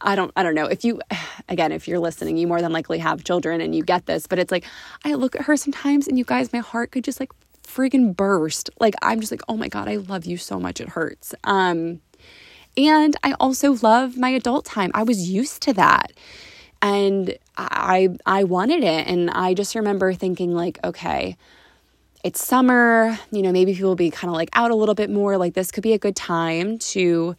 I 0.00 0.14
don't 0.14 0.30
I 0.36 0.42
don't 0.42 0.54
know. 0.54 0.66
If 0.66 0.84
you 0.84 1.00
again, 1.48 1.72
if 1.72 1.88
you're 1.88 1.98
listening, 1.98 2.36
you 2.36 2.46
more 2.46 2.60
than 2.60 2.72
likely 2.72 2.98
have 2.98 3.24
children 3.24 3.60
and 3.60 3.74
you 3.74 3.82
get 3.82 4.06
this, 4.06 4.26
but 4.26 4.38
it's 4.38 4.52
like 4.52 4.64
I 5.04 5.14
look 5.14 5.34
at 5.36 5.42
her 5.42 5.56
sometimes 5.56 6.06
and 6.06 6.18
you 6.18 6.24
guys 6.24 6.52
my 6.52 6.60
heart 6.60 6.92
could 6.92 7.04
just 7.04 7.20
like 7.20 7.32
freaking 7.62 8.14
burst. 8.14 8.70
Like 8.78 8.94
I'm 9.02 9.20
just 9.20 9.32
like, 9.32 9.42
"Oh 9.48 9.56
my 9.56 9.68
god, 9.68 9.88
I 9.88 9.96
love 9.96 10.24
you 10.24 10.36
so 10.36 10.60
much 10.60 10.80
it 10.80 10.90
hurts." 10.90 11.34
Um 11.44 12.00
and 12.76 13.16
I 13.22 13.32
also 13.40 13.72
love 13.82 14.16
my 14.18 14.28
adult 14.28 14.66
time. 14.66 14.90
I 14.94 15.02
was 15.02 15.30
used 15.30 15.62
to 15.62 15.72
that 15.74 16.12
and 16.82 17.36
I 17.56 18.10
I 18.26 18.44
wanted 18.44 18.84
it 18.84 19.06
and 19.06 19.30
I 19.30 19.54
just 19.54 19.74
remember 19.74 20.12
thinking 20.14 20.52
like 20.52 20.78
okay 20.84 21.36
it's 22.24 22.44
summer 22.44 23.18
you 23.30 23.42
know 23.42 23.52
maybe 23.52 23.74
people 23.74 23.90
will 23.90 23.96
be 23.96 24.10
kind 24.10 24.30
of 24.30 24.34
like 24.34 24.50
out 24.52 24.70
a 24.70 24.74
little 24.74 24.94
bit 24.94 25.10
more 25.10 25.36
like 25.36 25.54
this 25.54 25.70
could 25.70 25.82
be 25.82 25.92
a 25.92 25.98
good 25.98 26.16
time 26.16 26.78
to 26.78 27.34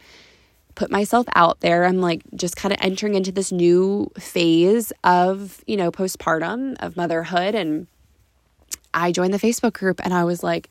put 0.74 0.90
myself 0.90 1.26
out 1.34 1.60
there 1.60 1.84
I'm 1.84 2.00
like 2.00 2.22
just 2.34 2.56
kind 2.56 2.72
of 2.72 2.78
entering 2.80 3.14
into 3.14 3.32
this 3.32 3.52
new 3.52 4.10
phase 4.18 4.92
of 5.04 5.62
you 5.66 5.76
know 5.76 5.90
postpartum 5.90 6.76
of 6.80 6.96
motherhood 6.96 7.54
and 7.54 7.86
I 8.94 9.12
joined 9.12 9.34
the 9.34 9.38
Facebook 9.38 9.74
group 9.74 10.00
and 10.02 10.12
I 10.12 10.24
was 10.24 10.42
like 10.42 10.68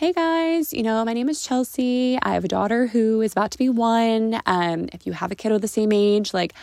hey 0.00 0.14
guys, 0.14 0.72
you 0.72 0.82
know, 0.82 1.04
my 1.04 1.12
name 1.12 1.28
is 1.28 1.42
Chelsea. 1.42 2.18
I 2.22 2.32
have 2.32 2.42
a 2.42 2.48
daughter 2.48 2.86
who 2.86 3.20
is 3.20 3.32
about 3.32 3.50
to 3.50 3.58
be 3.58 3.68
one. 3.68 4.40
Um, 4.46 4.88
if 4.94 5.04
you 5.04 5.12
have 5.12 5.30
a 5.30 5.34
kid 5.34 5.52
of 5.52 5.60
the 5.60 5.68
same 5.68 5.92
age, 5.92 6.32
like 6.32 6.54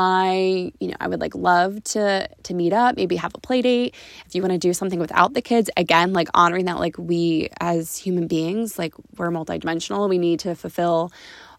I, 0.00 0.70
you 0.78 0.86
know, 0.86 0.96
I 1.00 1.08
would 1.08 1.20
like 1.20 1.34
love 1.34 1.82
to 1.82 2.28
to 2.44 2.54
meet 2.54 2.72
up, 2.72 2.94
maybe 2.94 3.16
have 3.16 3.34
a 3.34 3.40
play 3.40 3.62
date. 3.62 3.96
If 4.26 4.34
you 4.36 4.42
want 4.42 4.52
to 4.52 4.58
do 4.58 4.72
something 4.72 5.00
without 5.00 5.34
the 5.34 5.42
kids, 5.42 5.70
again, 5.76 6.12
like 6.12 6.28
honoring 6.34 6.66
that 6.66 6.78
like 6.78 6.96
we 6.96 7.48
as 7.60 7.96
human 7.96 8.28
beings, 8.28 8.78
like 8.78 8.94
we're 9.16 9.30
multidimensional, 9.30 10.08
we 10.08 10.18
need 10.18 10.38
to 10.40 10.54
fulfill 10.54 11.10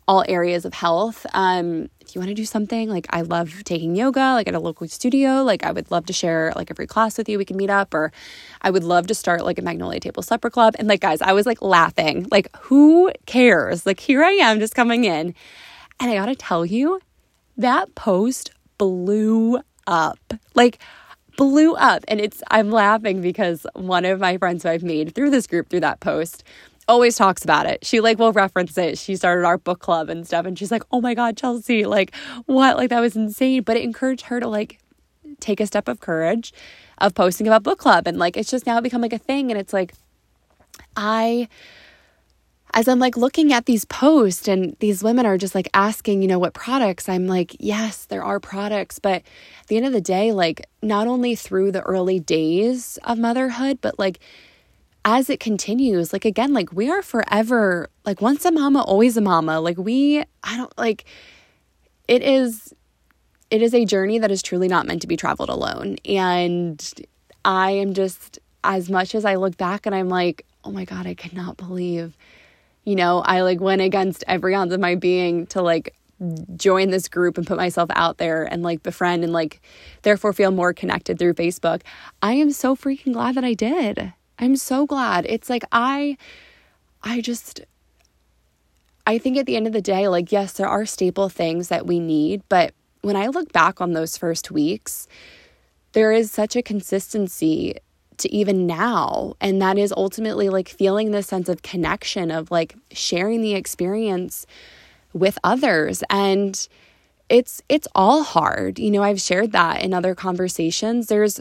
all 0.08 0.24
areas 0.30 0.64
of 0.64 0.74
health. 0.74 1.26
Um, 1.34 1.90
if 2.00 2.16
you 2.16 2.22
want 2.22 2.30
to 2.30 2.34
do 2.34 2.46
something, 2.46 2.88
like 2.88 3.08
I 3.10 3.24
love 3.24 3.66
taking 3.66 3.94
yoga, 3.94 4.32
like 4.36 4.48
at 4.48 4.56
a 4.56 4.60
local 4.60 4.88
studio, 4.88 5.44
like 5.44 5.66
I 5.66 5.74
would 5.74 5.92
love 5.92 6.06
to 6.06 6.14
share 6.14 6.54
like 6.56 6.72
every 6.72 6.88
class 6.88 7.18
with 7.18 7.28
you. 7.28 7.38
We 7.38 7.44
can 7.44 7.58
meet 7.58 7.70
up, 7.70 7.94
or 7.94 8.14
I 8.62 8.72
would 8.72 8.86
love 8.86 9.08
to 9.08 9.16
start 9.16 9.44
like 9.44 9.60
a 9.60 9.62
Magnolia 9.62 10.00
Table 10.00 10.24
Supper 10.24 10.50
Club. 10.50 10.76
And 10.80 10.88
like, 10.88 11.02
guys, 11.02 11.22
I 11.22 11.34
was 11.34 11.46
like 11.46 11.62
laughing, 11.62 12.26
like, 12.32 12.48
who 12.62 13.12
cares? 13.26 13.86
Like, 13.86 14.00
here 14.00 14.24
I 14.24 14.32
am 14.32 14.60
just 14.62 14.76
coming 14.76 15.04
in. 15.04 15.36
And 16.00 16.10
I 16.10 16.16
gotta 16.16 16.36
tell 16.36 16.66
you, 16.66 17.02
that 17.60 17.94
post 17.96 18.52
blew 18.78 19.60
up. 19.86 20.20
Like, 20.56 20.80
blew 21.38 21.76
up. 21.76 22.04
And 22.08 22.20
it's, 22.20 22.42
I'm 22.52 22.72
laughing 22.72 23.22
because 23.22 23.66
one 23.74 24.06
of 24.06 24.20
my 24.20 24.38
friends 24.38 24.64
who 24.64 24.70
I've 24.70 24.84
made 24.84 25.14
through 25.16 25.30
this 25.30 25.48
group, 25.48 25.70
through 25.70 25.82
that 25.82 26.00
post, 26.00 26.44
always 26.88 27.16
talks 27.16 27.44
about 27.44 27.66
it. 27.66 27.86
She 27.86 28.02
like 28.02 28.18
will 28.18 28.34
reference 28.34 28.78
it. 28.78 28.98
She 28.98 29.16
started 29.16 29.46
our 29.46 29.58
book 29.58 29.80
club 29.80 30.10
and 30.10 30.26
stuff. 30.26 30.46
And 30.46 30.58
she's 30.58 30.72
like, 30.72 30.84
oh 30.92 31.02
my 31.02 31.14
God, 31.14 31.38
Chelsea, 31.38 31.86
like, 31.86 32.16
what? 32.46 32.78
Like, 32.78 32.90
that 32.90 33.00
was 33.00 33.16
insane. 33.16 33.64
But 33.64 33.78
it 33.78 33.84
encouraged 33.84 34.26
her 34.26 34.40
to 34.40 34.48
like 34.48 34.80
take 35.40 35.60
a 35.60 35.68
step 35.68 35.88
of 35.88 36.00
courage 36.00 36.52
of 36.98 37.14
posting 37.14 37.48
about 37.48 37.64
book 37.64 37.80
club. 37.80 38.08
And 38.08 38.18
like, 38.18 38.36
it's 38.36 38.50
just 38.50 38.66
now 38.66 38.82
become 38.82 39.02
like 39.02 39.14
a 39.14 39.20
thing. 39.20 39.52
And 39.52 39.60
it's 39.60 39.74
like, 39.74 39.94
I 40.96 41.48
as 42.74 42.88
I'm 42.88 43.00
like 43.00 43.18
looking 43.18 43.52
at 43.52 43.66
these 43.66 43.86
posts 43.86 44.48
and 44.48 44.76
these 44.80 45.04
women 45.04 45.26
are 45.26 45.38
just 45.38 45.56
like 45.56 45.70
asking, 45.74 46.22
you 46.22 46.28
know, 46.28 46.40
what 46.40 46.54
products, 46.54 47.10
I'm 47.10 47.28
like, 47.28 47.56
yes, 47.60 48.06
there 48.06 48.24
are 48.24 48.40
products. 48.40 49.00
But 49.00 49.24
at 49.62 49.68
the 49.68 49.78
end 49.78 49.86
of 49.86 49.94
the 49.94 50.02
day, 50.02 50.32
like, 50.32 50.66
not 50.82 51.08
only 51.08 51.36
through 51.36 51.72
the 51.72 51.82
early 51.82 52.20
days 52.20 53.00
of 53.04 53.18
motherhood, 53.18 53.80
but 53.82 53.98
like 53.98 54.20
as 55.06 55.30
it 55.30 55.40
continues, 55.40 56.12
like, 56.14 56.26
again, 56.26 56.54
like, 56.54 56.74
we 56.74 56.90
are 56.90 57.02
forever, 57.02 57.90
like, 58.06 58.22
once 58.22 58.44
a 58.44 58.52
mama, 58.52 58.82
always 58.82 59.16
a 59.16 59.22
mama. 59.22 59.60
Like, 59.60 59.78
we, 59.78 60.24
I 60.44 60.58
don't 60.58 60.78
like, 60.78 61.06
it 62.08 62.22
is, 62.22 62.74
it 63.50 63.62
is 63.62 63.74
a 63.74 63.86
journey 63.86 64.20
that 64.20 64.30
is 64.30 64.44
truly 64.44 64.68
not 64.68 64.86
meant 64.86 65.02
to 65.02 65.08
be 65.08 65.16
traveled 65.16 65.50
alone. 65.50 65.96
And 66.06 66.86
I 67.46 67.72
am 67.72 67.94
just, 67.94 68.40
as 68.64 68.90
much 68.90 69.16
as 69.16 69.24
I 69.24 69.36
look 69.36 69.56
back 69.58 69.86
and 69.86 69.96
I'm 69.96 70.10
like, 70.10 70.46
oh 70.66 70.72
my 70.72 70.84
God, 70.84 71.08
I 71.08 71.14
cannot 71.14 71.56
believe 71.56 72.18
you 72.84 72.96
know, 72.96 73.20
I 73.20 73.42
like 73.42 73.60
went 73.60 73.82
against 73.82 74.24
every 74.28 74.56
ounce 74.56 74.74
of 74.74 74.80
my 74.80 74.96
being 74.96 75.46
to 75.48 75.62
like 75.62 75.96
join 76.56 76.90
this 76.90 77.08
group 77.08 77.38
and 77.38 77.48
put 77.48 77.58
myself 77.58 77.90
out 77.94 78.18
there 78.18 78.44
and 78.44 78.62
like 78.62 78.84
befriend 78.84 79.24
and 79.24 79.32
like 79.32 79.62
therefore 80.02 80.34
feel 80.34 80.52
more 80.52 80.74
connected 80.74 81.18
through 81.18 81.34
Facebook. 81.34 81.82
I 82.22 82.34
am 82.34 82.52
so 82.52 82.76
freaking 82.76 83.14
glad 83.14 83.36
that 83.36 83.46
I 83.46 83.54
did. 83.54 84.14
I'm 84.38 84.56
so 84.56 84.86
glad. 84.86 85.26
It's 85.28 85.50
like 85.50 85.64
I 85.72 86.18
I 87.04 87.22
just 87.22 87.62
I 89.08 89.18
think 89.18 89.38
at 89.38 89.46
the 89.46 89.56
end 89.56 89.68
of 89.68 89.74
the 89.74 89.82
day 89.82 90.08
like 90.08 90.32
yes, 90.32 90.54
there 90.54 90.68
are 90.68 90.86
staple 90.86 91.30
things 91.30 91.70
that 91.70 91.86
we 91.86 92.00
need, 92.00 92.42
but 92.50 92.74
when 93.02 93.16
I 93.16 93.28
look 93.28 93.54
back 93.54 93.80
on 93.80 93.94
those 93.94 94.18
first 94.18 94.52
weeks, 94.52 95.08
there 95.94 96.12
is 96.12 96.32
such 96.32 96.56
a 96.56 96.62
consistency 96.62 97.76
to 98.20 98.34
even 98.34 98.68
now. 98.68 99.36
And 99.42 99.62
that 99.62 99.78
is 99.78 99.94
ultimately 99.96 100.50
like 100.50 100.70
feeling 100.70 101.12
this 101.12 101.28
sense 101.28 101.50
of 101.50 101.62
connection, 101.62 102.32
of 102.32 102.52
like 102.52 102.76
sharing 102.92 103.42
the 103.42 103.56
experience 103.56 104.46
with 105.14 105.38
others. 105.44 106.04
And 106.10 106.68
it's 107.30 107.62
it's 107.70 107.88
all 107.96 108.24
hard. 108.24 108.80
You 108.80 108.92
know, 108.92 109.04
I've 109.04 109.22
shared 109.22 109.52
that 109.52 109.84
in 109.84 109.94
other 109.94 110.16
conversations. 110.16 111.08
There's 111.08 111.40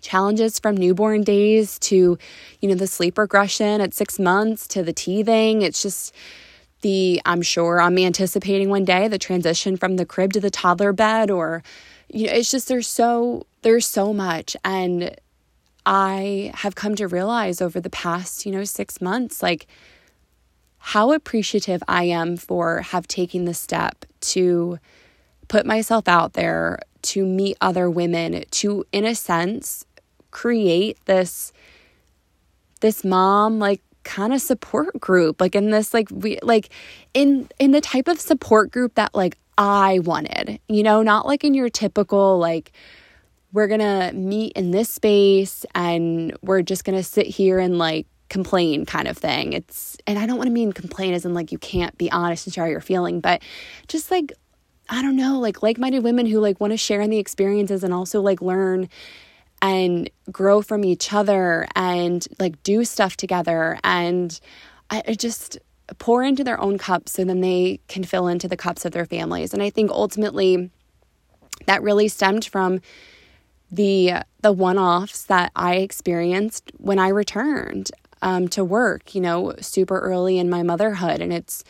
challenges 0.00 0.58
from 0.58 0.76
newborn 0.76 1.22
days 1.22 1.78
to, 1.80 2.18
you 2.60 2.68
know, 2.68 2.74
the 2.74 2.86
sleep 2.86 3.18
regression 3.18 3.80
at 3.80 3.94
six 3.94 4.18
months 4.18 4.66
to 4.68 4.82
the 4.82 4.92
teething. 4.92 5.62
It's 5.62 5.82
just 5.82 6.14
the, 6.82 7.20
I'm 7.24 7.42
sure 7.42 7.80
I'm 7.80 7.98
anticipating 7.98 8.68
one 8.68 8.84
day 8.84 9.08
the 9.08 9.18
transition 9.18 9.76
from 9.76 9.96
the 9.96 10.06
crib 10.06 10.32
to 10.34 10.40
the 10.40 10.50
toddler 10.50 10.92
bed 10.92 11.30
or, 11.30 11.62
you 12.08 12.26
know, 12.26 12.32
it's 12.32 12.50
just 12.50 12.68
there's 12.68 12.86
so, 12.86 13.46
there's 13.62 13.86
so 13.86 14.12
much. 14.12 14.56
And 14.64 15.16
I 15.86 16.50
have 16.54 16.74
come 16.74 16.96
to 16.96 17.06
realize 17.06 17.62
over 17.62 17.80
the 17.80 17.90
past, 17.90 18.44
you 18.44 18.52
know, 18.52 18.64
six 18.64 19.00
months, 19.00 19.42
like 19.42 19.66
how 20.78 21.12
appreciative 21.12 21.82
I 21.88 22.04
am 22.04 22.36
for 22.36 22.82
have 22.82 23.06
taken 23.06 23.44
the 23.44 23.54
step 23.54 24.04
to 24.22 24.78
put 25.48 25.64
myself 25.64 26.08
out 26.08 26.32
there, 26.32 26.80
to 27.02 27.24
meet 27.24 27.56
other 27.60 27.88
women, 27.88 28.44
to, 28.50 28.84
in 28.92 29.04
a 29.04 29.14
sense, 29.14 29.86
create 30.32 30.98
this 31.06 31.52
this 32.82 33.02
mom 33.02 33.58
like 33.58 33.80
kind 34.04 34.34
of 34.34 34.40
support 34.42 35.00
group 35.00 35.40
like 35.40 35.54
in 35.54 35.70
this 35.70 35.94
like 35.94 36.08
we 36.10 36.38
like 36.42 36.68
in 37.14 37.48
in 37.58 37.70
the 37.70 37.80
type 37.80 38.06
of 38.06 38.20
support 38.20 38.70
group 38.70 38.94
that 38.96 39.14
like 39.14 39.38
I 39.56 40.00
wanted 40.00 40.60
you 40.68 40.82
know 40.82 41.02
not 41.02 41.26
like 41.26 41.42
in 41.42 41.54
your 41.54 41.70
typical 41.70 42.38
like 42.38 42.70
we're 43.56 43.66
to 43.80 44.12
meet 44.12 44.52
in 44.52 44.70
this 44.70 44.90
space 44.90 45.64
and 45.74 46.36
we're 46.42 46.60
just 46.60 46.84
to 46.94 47.02
sit 47.02 47.26
here 47.26 47.58
and 47.58 47.78
like 47.78 48.06
complain 48.28 48.84
kind 48.84 49.08
of 49.08 49.16
thing. 49.16 49.54
It's, 49.54 49.96
and 50.06 50.18
I 50.18 50.26
don't 50.26 50.36
want 50.36 50.48
to 50.48 50.52
mean 50.52 50.74
complain 50.74 51.14
as 51.14 51.24
in 51.24 51.32
like 51.32 51.50
you 51.52 51.56
can't 51.56 51.96
be 51.96 52.12
honest 52.12 52.46
and 52.46 52.52
share 52.52 52.68
your 52.68 52.82
feeling, 52.82 53.20
but 53.20 53.40
just 53.88 54.10
like, 54.10 54.30
I 54.90 55.00
don't 55.00 55.16
know, 55.16 55.40
like 55.40 55.62
like 55.62 55.78
minded 55.78 56.04
women 56.04 56.26
who 56.26 56.38
like 56.38 56.60
want 56.60 56.74
to 56.74 56.76
share 56.76 57.00
in 57.00 57.08
the 57.08 57.16
experiences 57.16 57.82
and 57.82 57.94
also 57.94 58.20
like 58.20 58.42
learn 58.42 58.90
and 59.62 60.10
grow 60.30 60.60
from 60.60 60.84
each 60.84 61.14
other 61.14 61.66
and 61.74 62.28
like 62.38 62.62
do 62.62 62.84
stuff 62.84 63.16
together. 63.16 63.78
And 63.82 64.38
I, 64.90 65.02
I 65.08 65.14
just, 65.14 65.58
pour 65.98 66.24
into 66.24 66.42
their 66.42 66.60
own 66.60 66.78
cups 66.78 67.12
so 67.12 67.24
then 67.24 67.40
they 67.40 67.78
can 67.86 68.02
fill 68.02 68.26
into 68.26 68.48
the 68.48 68.56
cups 68.56 68.84
of 68.84 68.90
their 68.90 69.06
families. 69.06 69.54
And 69.54 69.62
I 69.62 69.70
think 69.70 69.88
ultimately 69.92 70.68
that 71.66 71.80
really 71.80 72.08
stemmed 72.08 72.44
from 72.44 72.80
the 73.70 74.22
the 74.40 74.52
one-offs 74.52 75.24
that 75.24 75.50
I 75.56 75.76
experienced 75.76 76.70
when 76.78 76.98
I 76.98 77.08
returned. 77.08 77.90
um, 78.22 78.48
to 78.48 78.64
work, 78.64 79.14
you 79.14 79.20
know, 79.20 79.52
super 79.60 79.98
early 80.00 80.38
in 80.38 80.48
my 80.48 80.62
motherhood. 80.62 81.20
And 81.20 81.32
it's, 81.32 81.62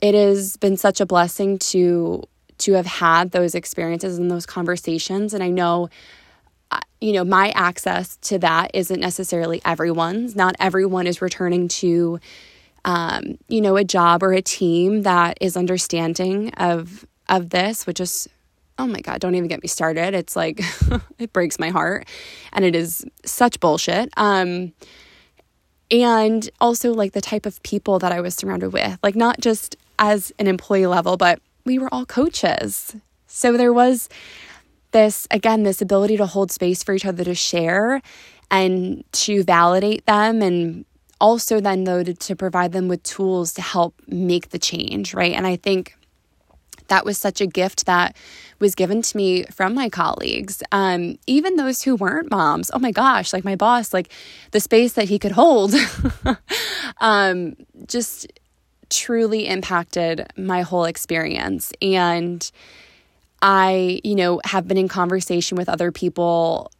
it 0.00 0.14
has 0.14 0.56
been 0.58 0.76
such 0.76 1.00
a 1.00 1.06
blessing 1.06 1.58
to 1.58 2.22
to 2.58 2.74
have 2.74 2.86
had 2.86 3.32
those 3.32 3.54
experiences 3.54 4.18
and 4.18 4.30
those 4.30 4.46
conversations 4.46 5.34
and 5.34 5.42
i 5.42 5.48
know 5.50 5.88
uh, 6.70 6.80
you 7.00 7.12
know 7.12 7.24
my 7.24 7.50
access 7.50 8.16
to 8.18 8.38
that 8.38 8.70
isn't 8.74 9.00
necessarily 9.00 9.60
everyone's 9.64 10.36
not 10.36 10.54
everyone 10.60 11.06
is 11.06 11.20
returning 11.22 11.68
to 11.68 12.18
um, 12.84 13.38
you 13.48 13.60
know 13.60 13.76
a 13.76 13.84
job 13.84 14.22
or 14.22 14.32
a 14.32 14.42
team 14.42 15.02
that 15.02 15.36
is 15.40 15.56
understanding 15.56 16.50
of 16.54 17.06
of 17.28 17.50
this 17.50 17.86
which 17.86 18.00
is 18.00 18.28
oh 18.78 18.86
my 18.86 19.00
god 19.00 19.20
don't 19.20 19.34
even 19.34 19.48
get 19.48 19.62
me 19.62 19.68
started. 19.68 20.14
It's 20.14 20.36
like 20.36 20.60
it 21.18 21.32
breaks 21.32 21.58
my 21.58 21.70
heart. 21.70 22.08
And 22.52 22.64
it 22.64 22.74
is 22.74 23.04
such 23.24 23.60
bullshit. 23.60 24.10
Um 24.16 24.72
and 25.90 26.48
also 26.60 26.92
like 26.92 27.12
the 27.12 27.20
type 27.20 27.46
of 27.46 27.62
people 27.62 27.98
that 27.98 28.10
I 28.10 28.20
was 28.20 28.34
surrounded 28.34 28.72
with 28.72 28.98
like 29.02 29.16
not 29.16 29.40
just 29.40 29.76
as 29.98 30.32
an 30.38 30.46
employee 30.46 30.86
level 30.86 31.16
but 31.16 31.40
we 31.64 31.78
were 31.78 31.92
all 31.92 32.04
coaches. 32.04 32.96
So 33.26 33.56
there 33.56 33.72
was 33.72 34.08
this, 34.94 35.26
again, 35.30 35.64
this 35.64 35.82
ability 35.82 36.16
to 36.18 36.26
hold 36.26 36.52
space 36.52 36.84
for 36.84 36.94
each 36.94 37.04
other 37.04 37.24
to 37.24 37.34
share 37.34 38.00
and 38.50 39.02
to 39.12 39.42
validate 39.42 40.06
them 40.06 40.40
and 40.40 40.84
also 41.20 41.60
then 41.60 41.84
though 41.84 42.02
to, 42.02 42.14
to, 42.14 42.36
provide 42.36 42.72
them 42.72 42.86
with 42.86 43.02
tools 43.02 43.52
to 43.54 43.62
help 43.62 43.94
make 44.06 44.50
the 44.50 44.58
change 44.58 45.14
right? 45.14 45.32
And 45.32 45.46
i 45.46 45.56
think 45.56 45.96
that 46.88 47.04
was 47.04 47.18
such 47.18 47.40
a 47.40 47.46
gift 47.46 47.86
that 47.86 48.16
was 48.58 48.74
given 48.74 49.02
to 49.02 49.16
me 49.16 49.44
from 49.46 49.74
my 49.74 49.88
colleagues 49.88 50.62
um, 50.72 51.18
even 51.26 51.56
those 51.56 51.82
who 51.82 51.96
weren't 51.96 52.30
moms 52.30 52.70
oh 52.72 52.78
my 52.78 52.90
gosh 52.90 53.32
like 53.32 53.44
my 53.44 53.56
boss 53.56 53.92
like 53.92 54.10
the 54.52 54.60
space 54.60 54.94
that 54.94 55.08
he 55.08 55.18
could 55.18 55.32
hold 55.32 55.74
um, 57.00 57.54
just 57.86 58.26
truly 58.90 59.46
impacted 59.46 60.26
my 60.36 60.62
whole 60.62 60.84
experience. 60.84 61.72
And 61.82 62.50
I, 63.42 64.00
you 64.04 64.14
know, 64.14 64.40
have 64.44 64.66
been 64.66 64.78
in 64.78 64.88
conversation 64.88 65.56
with 65.56 65.68
other 65.68 65.92
people, 65.92 66.70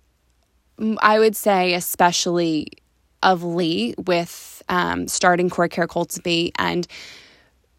I 1.00 1.18
would 1.18 1.36
say, 1.36 1.74
especially 1.74 2.68
of 3.22 3.42
late, 3.42 3.96
with 4.06 4.62
um, 4.68 5.08
starting 5.08 5.50
Core 5.50 5.68
Care 5.68 5.86
Cultivate 5.86 6.54
and 6.58 6.86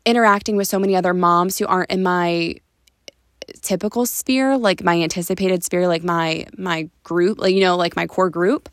interacting 0.05 0.55
with 0.55 0.67
so 0.67 0.79
many 0.79 0.95
other 0.95 1.13
moms 1.13 1.57
who 1.57 1.65
aren't 1.65 1.91
in 1.91 2.03
my 2.03 2.55
typical 3.61 4.05
sphere 4.05 4.57
like 4.57 4.83
my 4.83 4.99
anticipated 5.01 5.63
sphere 5.63 5.87
like 5.87 6.03
my 6.03 6.47
my 6.57 6.89
group 7.03 7.37
like 7.39 7.53
you 7.53 7.61
know 7.61 7.75
like 7.75 7.95
my 7.95 8.07
core 8.07 8.29
group 8.29 8.69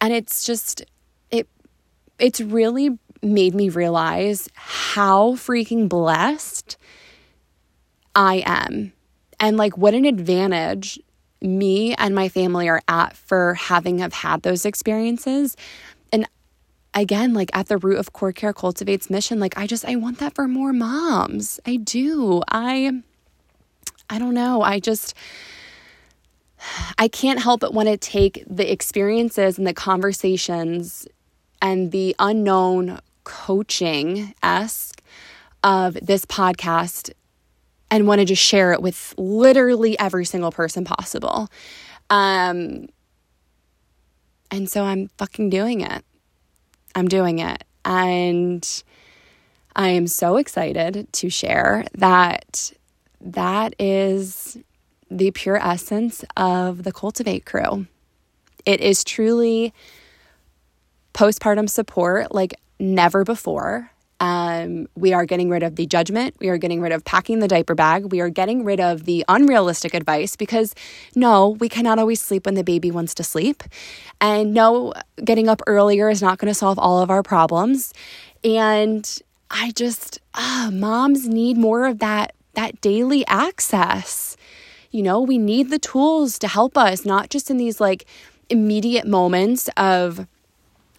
and 0.00 0.12
it's 0.12 0.44
just 0.44 0.84
it 1.30 1.48
it's 2.18 2.40
really 2.40 2.98
made 3.22 3.54
me 3.54 3.68
realize 3.68 4.48
how 4.54 5.32
freaking 5.34 5.88
blessed 5.88 6.76
I 8.14 8.42
am. 8.46 8.92
And 9.40 9.56
like 9.56 9.78
what 9.78 9.94
an 9.94 10.04
advantage 10.04 10.98
me 11.40 11.94
and 11.94 12.16
my 12.16 12.28
family 12.28 12.68
are 12.68 12.82
at 12.88 13.16
for 13.16 13.54
having 13.54 13.98
have 14.00 14.12
had 14.12 14.42
those 14.42 14.66
experiences. 14.66 15.56
Again, 16.98 17.32
like 17.32 17.50
at 17.52 17.68
the 17.68 17.78
root 17.78 17.96
of 17.96 18.12
Core 18.12 18.32
Care 18.32 18.52
Cultivates 18.52 19.08
mission, 19.08 19.38
like 19.38 19.56
I 19.56 19.68
just 19.68 19.84
I 19.84 19.94
want 19.94 20.18
that 20.18 20.34
for 20.34 20.48
more 20.48 20.72
moms. 20.72 21.60
I 21.64 21.76
do. 21.76 22.42
I 22.48 23.02
I 24.10 24.18
don't 24.18 24.34
know. 24.34 24.62
I 24.62 24.80
just 24.80 25.14
I 26.98 27.06
can't 27.06 27.38
help 27.38 27.60
but 27.60 27.72
want 27.72 27.88
to 27.88 27.96
take 27.96 28.42
the 28.48 28.70
experiences 28.70 29.58
and 29.58 29.66
the 29.66 29.72
conversations 29.72 31.06
and 31.62 31.92
the 31.92 32.16
unknown 32.18 32.98
coaching 33.22 34.34
esque 34.42 35.00
of 35.62 35.94
this 36.02 36.24
podcast 36.24 37.12
and 37.92 38.08
want 38.08 38.18
to 38.20 38.24
just 38.24 38.42
share 38.42 38.72
it 38.72 38.82
with 38.82 39.14
literally 39.16 39.96
every 40.00 40.24
single 40.24 40.50
person 40.50 40.84
possible. 40.84 41.48
Um, 42.10 42.88
and 44.50 44.68
so 44.68 44.82
I'm 44.82 45.10
fucking 45.16 45.50
doing 45.50 45.80
it. 45.80 46.04
I'm 46.94 47.08
doing 47.08 47.38
it. 47.38 47.64
And 47.84 48.82
I 49.76 49.88
am 49.88 50.06
so 50.06 50.36
excited 50.36 51.10
to 51.12 51.30
share 51.30 51.84
that 51.94 52.72
that 53.20 53.74
is 53.78 54.58
the 55.10 55.30
pure 55.30 55.56
essence 55.56 56.24
of 56.36 56.82
the 56.82 56.92
Cultivate 56.92 57.46
crew. 57.46 57.86
It 58.66 58.80
is 58.80 59.04
truly 59.04 59.72
postpartum 61.14 61.68
support 61.68 62.34
like 62.34 62.54
never 62.78 63.24
before. 63.24 63.90
Um, 64.20 64.88
we 64.96 65.12
are 65.12 65.24
getting 65.24 65.48
rid 65.48 65.62
of 65.62 65.76
the 65.76 65.86
judgment. 65.86 66.34
We 66.40 66.48
are 66.48 66.58
getting 66.58 66.80
rid 66.80 66.92
of 66.92 67.04
packing 67.04 67.38
the 67.38 67.48
diaper 67.48 67.74
bag. 67.74 68.10
We 68.10 68.20
are 68.20 68.28
getting 68.28 68.64
rid 68.64 68.80
of 68.80 69.04
the 69.04 69.24
unrealistic 69.28 69.94
advice 69.94 70.34
because 70.34 70.74
no, 71.14 71.50
we 71.50 71.68
cannot 71.68 71.98
always 71.98 72.20
sleep 72.20 72.46
when 72.46 72.54
the 72.54 72.64
baby 72.64 72.90
wants 72.90 73.14
to 73.14 73.24
sleep. 73.24 73.62
And 74.20 74.52
no, 74.52 74.92
getting 75.24 75.48
up 75.48 75.62
earlier 75.66 76.08
is 76.10 76.20
not 76.20 76.38
going 76.38 76.50
to 76.50 76.54
solve 76.54 76.78
all 76.78 77.00
of 77.00 77.10
our 77.10 77.22
problems. 77.22 77.94
And 78.42 79.08
I 79.50 79.70
just, 79.72 80.18
ah, 80.34 80.70
moms 80.72 81.28
need 81.28 81.56
more 81.56 81.86
of 81.86 82.00
that, 82.00 82.34
that 82.54 82.80
daily 82.80 83.24
access. 83.28 84.36
You 84.90 85.02
know, 85.02 85.20
we 85.20 85.38
need 85.38 85.70
the 85.70 85.78
tools 85.78 86.38
to 86.40 86.48
help 86.48 86.76
us, 86.76 87.04
not 87.04 87.30
just 87.30 87.50
in 87.50 87.56
these 87.56 87.80
like 87.80 88.04
immediate 88.50 89.06
moments 89.06 89.68
of, 89.76 90.26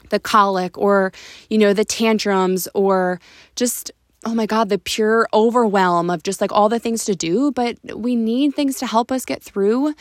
the 0.10 0.20
colic 0.20 0.78
or, 0.78 1.12
you 1.50 1.58
know, 1.58 1.74
the 1.74 1.86
tantrums 1.86 2.68
or 2.74 3.20
just 3.56 3.92
oh 4.26 4.36
my 4.36 4.46
God, 4.46 4.68
the 4.70 4.78
pure 4.78 5.28
overwhelm 5.34 6.10
of 6.10 6.24
just 6.24 6.42
like 6.42 6.52
all 6.52 6.68
the 6.68 6.80
things 6.80 7.06
to 7.06 7.16
do. 7.16 7.52
But 7.52 7.78
we 7.96 8.16
need 8.16 8.54
things 8.54 8.78
to 8.80 8.86
help 8.86 9.12
us 9.12 9.26
get 9.26 9.42
through 9.42 9.94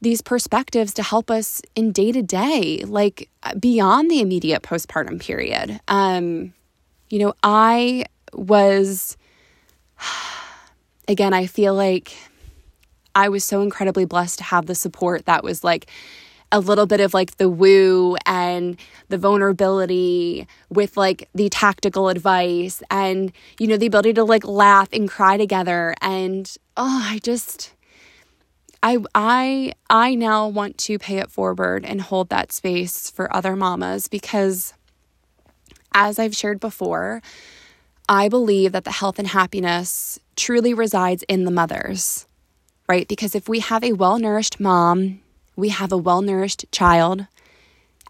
these 0.00 0.22
perspectives 0.22 0.94
to 0.94 1.02
help 1.02 1.30
us 1.30 1.60
in 1.76 1.92
day 1.92 2.10
to 2.10 2.22
day, 2.22 2.84
like 2.86 3.28
beyond 3.58 4.10
the 4.10 4.20
immediate 4.20 4.62
postpartum 4.62 5.20
period. 5.20 5.78
Um, 5.88 6.54
you 7.10 7.18
know, 7.18 7.34
I 7.42 8.06
was, 8.32 9.16
again, 11.08 11.34
I 11.34 11.46
feel 11.46 11.74
like 11.74 12.16
I 13.14 13.28
was 13.28 13.44
so 13.44 13.60
incredibly 13.60 14.06
blessed 14.06 14.38
to 14.38 14.44
have 14.44 14.66
the 14.66 14.74
support 14.74 15.26
that 15.26 15.44
was 15.44 15.62
like, 15.62 15.90
a 16.52 16.60
little 16.60 16.86
bit 16.86 17.00
of 17.00 17.14
like 17.14 17.36
the 17.36 17.48
woo 17.48 18.16
and 18.26 18.78
the 19.08 19.18
vulnerability 19.18 20.46
with 20.68 20.96
like 20.96 21.28
the 21.34 21.48
tactical 21.48 22.08
advice 22.08 22.82
and 22.90 23.32
you 23.58 23.66
know 23.66 23.76
the 23.76 23.86
ability 23.86 24.12
to 24.14 24.24
like 24.24 24.46
laugh 24.46 24.88
and 24.92 25.08
cry 25.08 25.36
together. 25.36 25.94
And 26.00 26.52
oh 26.76 27.06
I 27.08 27.18
just 27.22 27.72
I 28.82 28.98
I 29.14 29.72
I 29.88 30.14
now 30.14 30.48
want 30.48 30.78
to 30.78 30.98
pay 30.98 31.18
it 31.18 31.30
forward 31.30 31.84
and 31.84 32.00
hold 32.00 32.28
that 32.30 32.52
space 32.52 33.10
for 33.10 33.32
other 33.34 33.54
mamas 33.56 34.08
because 34.08 34.74
as 35.92 36.18
I've 36.18 36.36
shared 36.36 36.60
before 36.60 37.22
I 38.08 38.28
believe 38.28 38.72
that 38.72 38.84
the 38.84 38.92
health 38.92 39.18
and 39.18 39.28
happiness 39.28 40.18
truly 40.36 40.74
resides 40.74 41.22
in 41.28 41.44
the 41.44 41.50
mothers 41.50 42.26
right? 42.90 43.06
Because 43.06 43.36
if 43.36 43.48
we 43.48 43.60
have 43.60 43.84
a 43.84 43.92
well-nourished 43.92 44.58
mom 44.58 45.20
we 45.60 45.68
have 45.68 45.92
a 45.92 45.98
well 45.98 46.22
nourished 46.22 46.64
child 46.72 47.26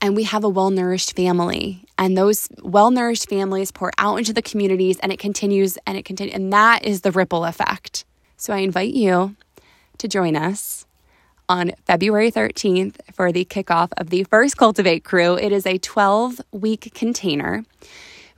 and 0.00 0.16
we 0.16 0.22
have 0.24 0.44
a 0.44 0.48
well 0.48 0.70
nourished 0.70 1.14
family. 1.14 1.84
And 1.98 2.16
those 2.16 2.48
well 2.62 2.90
nourished 2.90 3.28
families 3.28 3.70
pour 3.70 3.92
out 3.98 4.16
into 4.16 4.32
the 4.32 4.42
communities 4.42 4.98
and 5.00 5.12
it 5.12 5.18
continues 5.18 5.76
and 5.86 5.98
it 5.98 6.04
continues. 6.04 6.34
And 6.34 6.52
that 6.52 6.84
is 6.84 7.02
the 7.02 7.10
ripple 7.10 7.44
effect. 7.44 8.04
So 8.36 8.54
I 8.54 8.58
invite 8.58 8.94
you 8.94 9.36
to 9.98 10.08
join 10.08 10.36
us 10.36 10.86
on 11.48 11.72
February 11.84 12.30
13th 12.30 12.96
for 13.12 13.32
the 13.32 13.44
kickoff 13.44 13.90
of 13.98 14.08
the 14.08 14.24
first 14.24 14.56
Cultivate 14.56 15.04
Crew. 15.04 15.34
It 15.34 15.52
is 15.52 15.66
a 15.66 15.76
12 15.76 16.40
week 16.52 16.92
container 16.94 17.64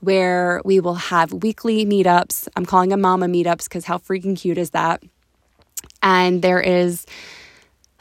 where 0.01 0.61
we 0.65 0.81
will 0.81 0.95
have 0.95 1.33
weekly 1.33 1.87
meetups. 1.87 2.49
I'm 2.57 2.67
calling 2.67 2.89
them 2.89 3.03
mama 3.03 3.27
meetups 3.27 3.65
because 3.65 3.85
how 3.85 3.99
freaking 3.99 4.37
cute 4.37 4.59
is 4.59 4.71
that? 4.71 5.03
And 6.03 6.43
there 6.43 6.61
is 6.61 7.07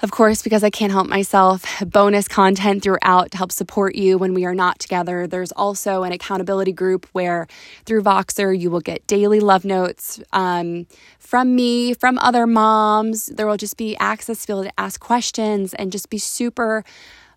of 0.02 0.10
course, 0.12 0.42
because 0.42 0.64
I 0.64 0.70
can't 0.70 0.92
help 0.92 1.08
myself, 1.08 1.64
bonus 1.86 2.28
content 2.28 2.82
throughout 2.82 3.32
to 3.32 3.38
help 3.38 3.52
support 3.52 3.96
you 3.96 4.18
when 4.18 4.34
we 4.34 4.46
are 4.46 4.56
not 4.56 4.80
together. 4.80 5.28
There's 5.28 5.52
also 5.52 6.04
an 6.04 6.12
accountability 6.12 6.72
group 6.72 7.08
where 7.12 7.48
through 7.86 8.02
Voxer 8.02 8.58
you 8.58 8.72
will 8.72 8.82
get 8.82 9.06
daily 9.06 9.40
love 9.40 9.64
notes 9.64 10.20
um, 10.34 10.88
from 11.20 11.56
me, 11.56 11.94
from 11.94 12.18
other 12.18 12.48
moms. 12.48 13.28
There 13.28 13.46
will 13.46 13.58
just 13.58 13.78
be 13.78 13.96
access 13.98 14.42
to 14.42 14.48
be 14.48 14.54
able 14.54 14.64
to 14.64 14.80
ask 14.80 15.00
questions 15.00 15.76
and 15.76 15.92
just 15.92 16.10
be 16.10 16.18
super, 16.18 16.84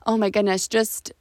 oh 0.06 0.16
my 0.16 0.30
goodness, 0.30 0.66
just 0.66 1.12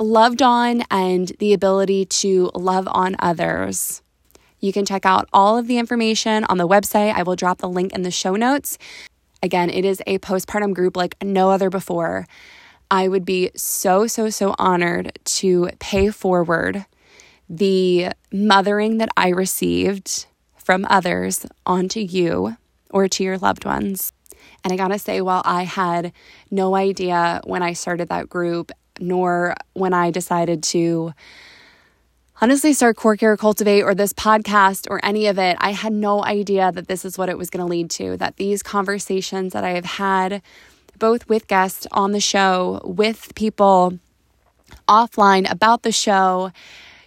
loved 0.00 0.42
on 0.42 0.82
and 0.90 1.28
the 1.38 1.52
ability 1.52 2.06
to 2.06 2.50
love 2.54 2.88
on 2.90 3.14
others. 3.20 4.02
You 4.58 4.72
can 4.72 4.84
check 4.84 5.06
out 5.06 5.28
all 5.32 5.58
of 5.58 5.66
the 5.66 5.78
information 5.78 6.44
on 6.44 6.58
the 6.58 6.66
website. 6.66 7.14
I 7.14 7.22
will 7.22 7.36
drop 7.36 7.58
the 7.58 7.68
link 7.68 7.92
in 7.92 8.02
the 8.02 8.10
show 8.10 8.36
notes. 8.36 8.78
Again, 9.42 9.70
it 9.70 9.84
is 9.84 10.00
a 10.06 10.18
postpartum 10.18 10.72
group 10.72 10.96
like 10.96 11.16
no 11.22 11.50
other 11.50 11.68
before. 11.68 12.26
I 12.90 13.08
would 13.08 13.24
be 13.24 13.50
so, 13.56 14.06
so, 14.06 14.30
so 14.30 14.54
honored 14.58 15.18
to 15.24 15.70
pay 15.80 16.10
forward 16.10 16.86
the 17.48 18.10
mothering 18.32 18.98
that 18.98 19.08
I 19.16 19.30
received 19.30 20.26
from 20.56 20.86
others 20.88 21.44
onto 21.66 22.00
you 22.00 22.56
or 22.90 23.08
to 23.08 23.24
your 23.24 23.38
loved 23.38 23.64
ones. 23.64 24.12
And 24.62 24.72
I 24.72 24.76
gotta 24.76 24.98
say, 24.98 25.20
while 25.20 25.42
I 25.44 25.64
had 25.64 26.12
no 26.50 26.76
idea 26.76 27.40
when 27.44 27.62
I 27.62 27.72
started 27.72 28.08
that 28.10 28.28
group, 28.28 28.70
nor 29.00 29.56
when 29.72 29.92
I 29.92 30.10
decided 30.10 30.62
to 30.64 31.12
honestly 32.42 32.72
start 32.72 32.96
Core 32.96 33.16
Care 33.16 33.36
Cultivate 33.36 33.82
or 33.82 33.94
this 33.94 34.12
podcast 34.12 34.88
or 34.90 34.98
any 35.04 35.28
of 35.28 35.38
it, 35.38 35.56
I 35.60 35.70
had 35.70 35.92
no 35.92 36.24
idea 36.24 36.72
that 36.72 36.88
this 36.88 37.04
is 37.04 37.16
what 37.16 37.28
it 37.28 37.38
was 37.38 37.50
gonna 37.50 37.66
lead 37.66 37.88
to, 37.90 38.16
that 38.16 38.34
these 38.34 38.64
conversations 38.64 39.52
that 39.52 39.62
I 39.62 39.70
have 39.70 39.84
had 39.84 40.42
both 40.98 41.28
with 41.28 41.46
guests 41.46 41.86
on 41.92 42.10
the 42.10 42.18
show, 42.18 42.80
with 42.84 43.32
people 43.36 43.96
offline 44.88 45.48
about 45.48 45.84
the 45.84 45.92
show, 45.92 46.50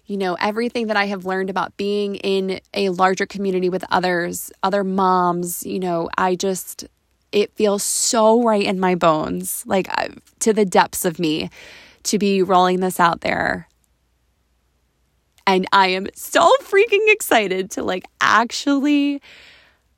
you 0.06 0.16
know, 0.16 0.36
everything 0.36 0.88
that 0.88 0.96
I 0.96 1.08
have 1.08 1.26
learned 1.26 1.50
about 1.50 1.76
being 1.76 2.16
in 2.16 2.62
a 2.74 2.88
larger 2.90 3.26
community 3.26 3.68
with 3.68 3.84
others, 3.90 4.54
other 4.64 4.86
moms, 4.86 5.66
you 5.66 5.82
know, 5.82 6.10
I 6.18 6.36
just, 6.36 6.86
it 7.34 7.52
feels 7.56 7.84
so 7.84 8.42
right 8.42 8.64
in 8.64 8.80
my 8.80 8.96
bones, 8.96 9.64
like 9.66 9.90
uh, 9.98 10.10
to 10.40 10.54
the 10.54 10.64
depths 10.64 11.04
of 11.04 11.20
me 11.20 11.50
to 12.04 12.18
be 12.18 12.42
rolling 12.42 12.80
this 12.80 13.02
out 13.02 13.20
there. 13.20 13.68
And 15.48 15.68
I 15.72 15.88
am 15.88 16.08
so 16.16 16.52
freaking 16.64 17.12
excited 17.12 17.72
to 17.72 17.84
like 17.84 18.06
actually 18.22 19.22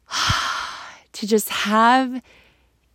to 1.13 1.27
just 1.27 1.49
have 1.49 2.21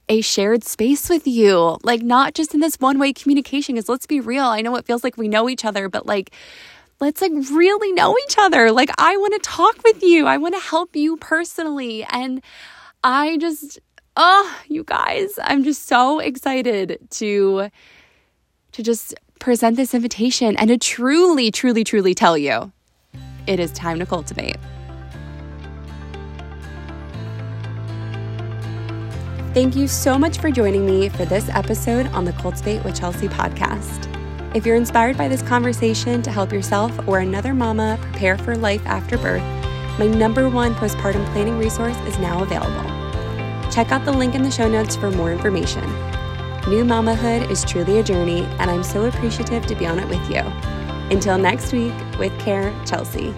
a 0.08 0.20
shared 0.20 0.64
space 0.64 1.08
with 1.08 1.26
you. 1.26 1.78
Like 1.82 2.02
not 2.02 2.34
just 2.34 2.54
in 2.54 2.60
this 2.60 2.76
one-way 2.76 3.12
communication 3.12 3.76
cuz 3.76 3.88
let's 3.88 4.06
be 4.06 4.20
real, 4.20 4.44
I 4.44 4.60
know 4.60 4.76
it 4.76 4.84
feels 4.84 5.04
like 5.04 5.16
we 5.16 5.28
know 5.28 5.48
each 5.48 5.64
other, 5.64 5.88
but 5.88 6.06
like 6.06 6.32
let's 7.00 7.20
like 7.20 7.32
really 7.50 7.92
know 7.92 8.16
each 8.24 8.36
other. 8.38 8.70
Like 8.70 8.90
I 8.98 9.16
want 9.16 9.32
to 9.34 9.40
talk 9.40 9.82
with 9.84 10.02
you. 10.02 10.26
I 10.26 10.36
want 10.36 10.54
to 10.54 10.60
help 10.60 10.94
you 10.94 11.16
personally 11.16 12.04
and 12.04 12.42
I 13.02 13.38
just 13.38 13.80
oh, 14.16 14.60
you 14.68 14.84
guys, 14.84 15.38
I'm 15.42 15.64
just 15.64 15.86
so 15.86 16.18
excited 16.18 16.98
to 17.10 17.70
to 18.72 18.82
just 18.82 19.14
present 19.42 19.76
this 19.76 19.92
invitation 19.92 20.56
and 20.56 20.68
to 20.68 20.78
truly 20.78 21.50
truly 21.50 21.82
truly 21.82 22.14
tell 22.14 22.38
you 22.38 22.70
it 23.48 23.58
is 23.58 23.72
time 23.72 23.98
to 23.98 24.06
cultivate. 24.06 24.56
Thank 29.52 29.74
you 29.74 29.88
so 29.88 30.16
much 30.16 30.38
for 30.38 30.52
joining 30.52 30.86
me 30.86 31.08
for 31.08 31.24
this 31.24 31.48
episode 31.50 32.06
on 32.12 32.24
the 32.24 32.32
Cultivate 32.34 32.84
with 32.84 32.98
Chelsea 32.98 33.26
podcast. 33.26 34.08
If 34.54 34.64
you're 34.64 34.76
inspired 34.76 35.18
by 35.18 35.26
this 35.26 35.42
conversation 35.42 36.22
to 36.22 36.30
help 36.30 36.52
yourself 36.52 36.96
or 37.08 37.18
another 37.18 37.52
mama 37.52 37.98
prepare 38.00 38.38
for 38.38 38.56
life 38.56 38.86
after 38.86 39.18
birth, 39.18 39.42
my 39.98 40.06
number 40.06 40.48
one 40.48 40.72
postpartum 40.76 41.26
planning 41.32 41.58
resource 41.58 41.96
is 42.06 42.16
now 42.20 42.44
available. 42.44 42.88
Check 43.72 43.90
out 43.90 44.04
the 44.04 44.12
link 44.12 44.36
in 44.36 44.44
the 44.44 44.50
show 44.52 44.68
notes 44.68 44.94
for 44.94 45.10
more 45.10 45.32
information. 45.32 45.82
New 46.68 46.84
mamahood 46.84 47.50
is 47.50 47.64
truly 47.64 47.98
a 47.98 48.04
journey, 48.04 48.44
and 48.60 48.70
I'm 48.70 48.84
so 48.84 49.06
appreciative 49.06 49.66
to 49.66 49.74
be 49.74 49.84
on 49.84 49.98
it 49.98 50.08
with 50.08 50.30
you. 50.30 50.42
Until 51.10 51.36
next 51.36 51.72
week, 51.72 51.92
with 52.20 52.38
care, 52.38 52.72
Chelsea. 52.86 53.34